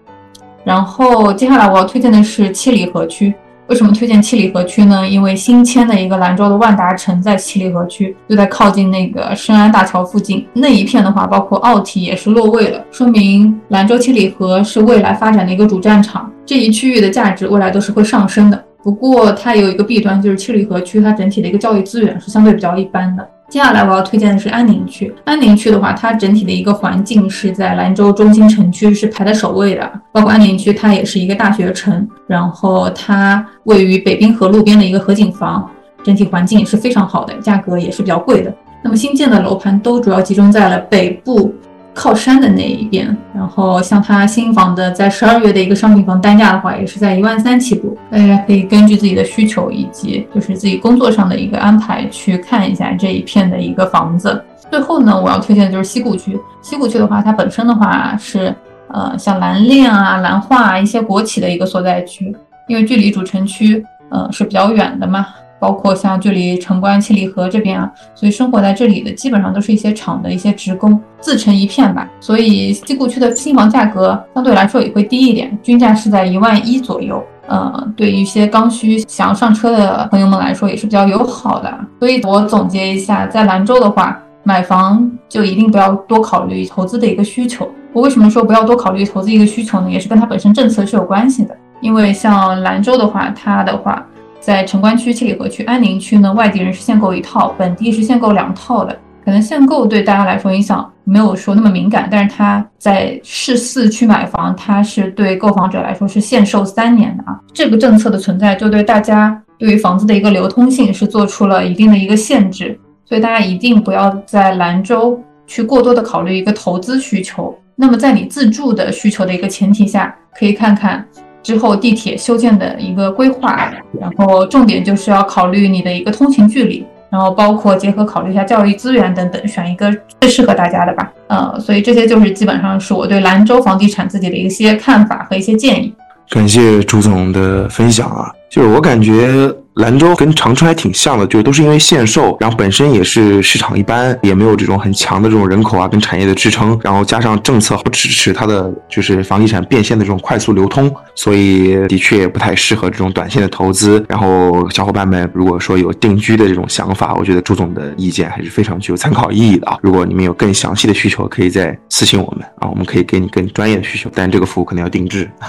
[0.62, 3.34] 然后接下来我要推荐的是七里河区。
[3.70, 5.08] 为什么推荐七里河区呢？
[5.08, 16.28] 因为新迁的一个兰州的万达城在七里河区，就在靠近那个深安大桥附近那一片的话，包括奥体也是落位了，说明兰州七里河是未来发展的一个主战场。
[16.44, 18.60] 这一区域的价值未来都是会上升的。
[18.82, 23.24] 不过它有一个弊端，就是七里河区它整体的一个教育资源是相对比较一般的。
[23.50, 25.12] 接下来我要推荐的是安宁区。
[25.24, 29.92] 安宁区的话，它整体的一个环境是在兰州中心城区是排在首位的。
[30.12, 35.68] 包括安宁区，它也是一个大学城，然后它位于北滨河路边的一个河景房，
[36.04, 38.54] 整体环境也是非常好的，价格也是比较贵的。
[38.84, 41.52] 那么新建的楼盘都主要集中在了北部。
[42.00, 47.94] 靠山的那一边，然后像它新房的，在十二月的一个商品房单价的话，也是在一万三起步。
[48.10, 54.42] 大家可以根据自己的需求以及就是自己工作上的一个安排去看一下这一片的一个房子。
[54.70, 56.40] 最后呢，我要推荐的就是西固区。
[56.62, 58.54] 西固区的话，它本身的话是
[58.88, 62.34] 呃像蓝链啊、蓝化啊一些国企的一个所在区，
[62.66, 65.26] 因为距离主城区呃是比较远的嘛。
[65.60, 72.08] 包括像距离城关七里河这边啊，所以生活在这里的基本上都是一些厂的一些职工，自成一片吧。
[72.18, 77.22] 所以西固区的新房价格相对来说也会低一点，均价是在一万一左右。
[77.46, 81.72] 呃，对于一些刚需想要上车的朋友们来说也是比较友好的。
[81.98, 87.68] 所以我总结一下，在兰州的话，买房就一定不要多考虑投资的一个需求。
[87.92, 89.90] 我为什么说不要多考虑投资一个需求呢？
[89.90, 91.56] 也是跟它本身政策是有关系的。
[91.80, 94.06] 因为像兰州的话，它的话。
[94.40, 98.98] 在城关区、七里河区、安宁区呢，外地人是限购一套，本地是限购两套的。
[99.22, 107.38] 可能限购对大家来说影响没有说那么敏感，但是它在市四区买房，它是对购房者来说是限售三年的啊。
[107.52, 112.80] 这个政策的存在，就对大家对于房子的一个流通性是做出了一定的一个限制。
[113.04, 117.54] 所以大家一定不要在兰州去过多的考虑一个投资需求。
[117.76, 121.06] 那么在你自住的需求的一个前提下，可以看看。
[121.42, 131.12] 之后地铁修建的一个规划，然后重点就是要考虑你的一个通勤距离，然后包括结合考虑一下教育资源等等，选一个最适合大家的吧。
[131.28, 135.94] 呃，所以这些就是基本上是我对兰州房地产自己的一些看法和一些建议。
[136.28, 139.52] 感谢朱总的分享啊，就是我感觉。
[139.74, 154.04] 兰州跟长春还挺像的，就都是因为限售，然后本身也是市场一般，也没有这种很强的这种人口啊跟产业的支撑，然后加上政策不支持它的就是房地产变现的这种快速流通，所以的确不太适合这种短线的投资。
[154.08, 159.78] 然后小伙伴们如果说有定居的这种想法，我觉得朱总的意见还是非常具有参考意义的啊。
[159.80, 165.30] 如果你们有更详细的需求，可以再私信我们啊，我们可以给你更专业的需求，但这个服务可能要定制。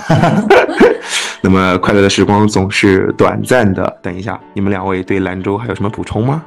[1.42, 3.98] 那么快乐的时光总是短暂的。
[4.02, 6.44] 等一下，你们两位对兰州还有什么补充吗？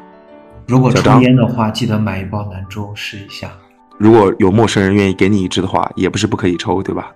[0.66, 3.50] 如果抽烟的话，记得买一包兰州试一下。
[3.98, 7.12] 如果有陌生人愿意给你一支的话，也不是不可以抽，对吧？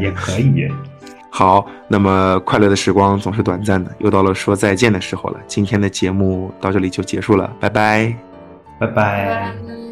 [0.00, 0.68] 也可以。
[1.28, 5.40] 好，那么快乐的时光总是短暂的，又到了说再见的时候了。
[5.46, 8.14] 今天的节目到这里就结束了，拜拜，
[8.78, 9.85] 拜拜。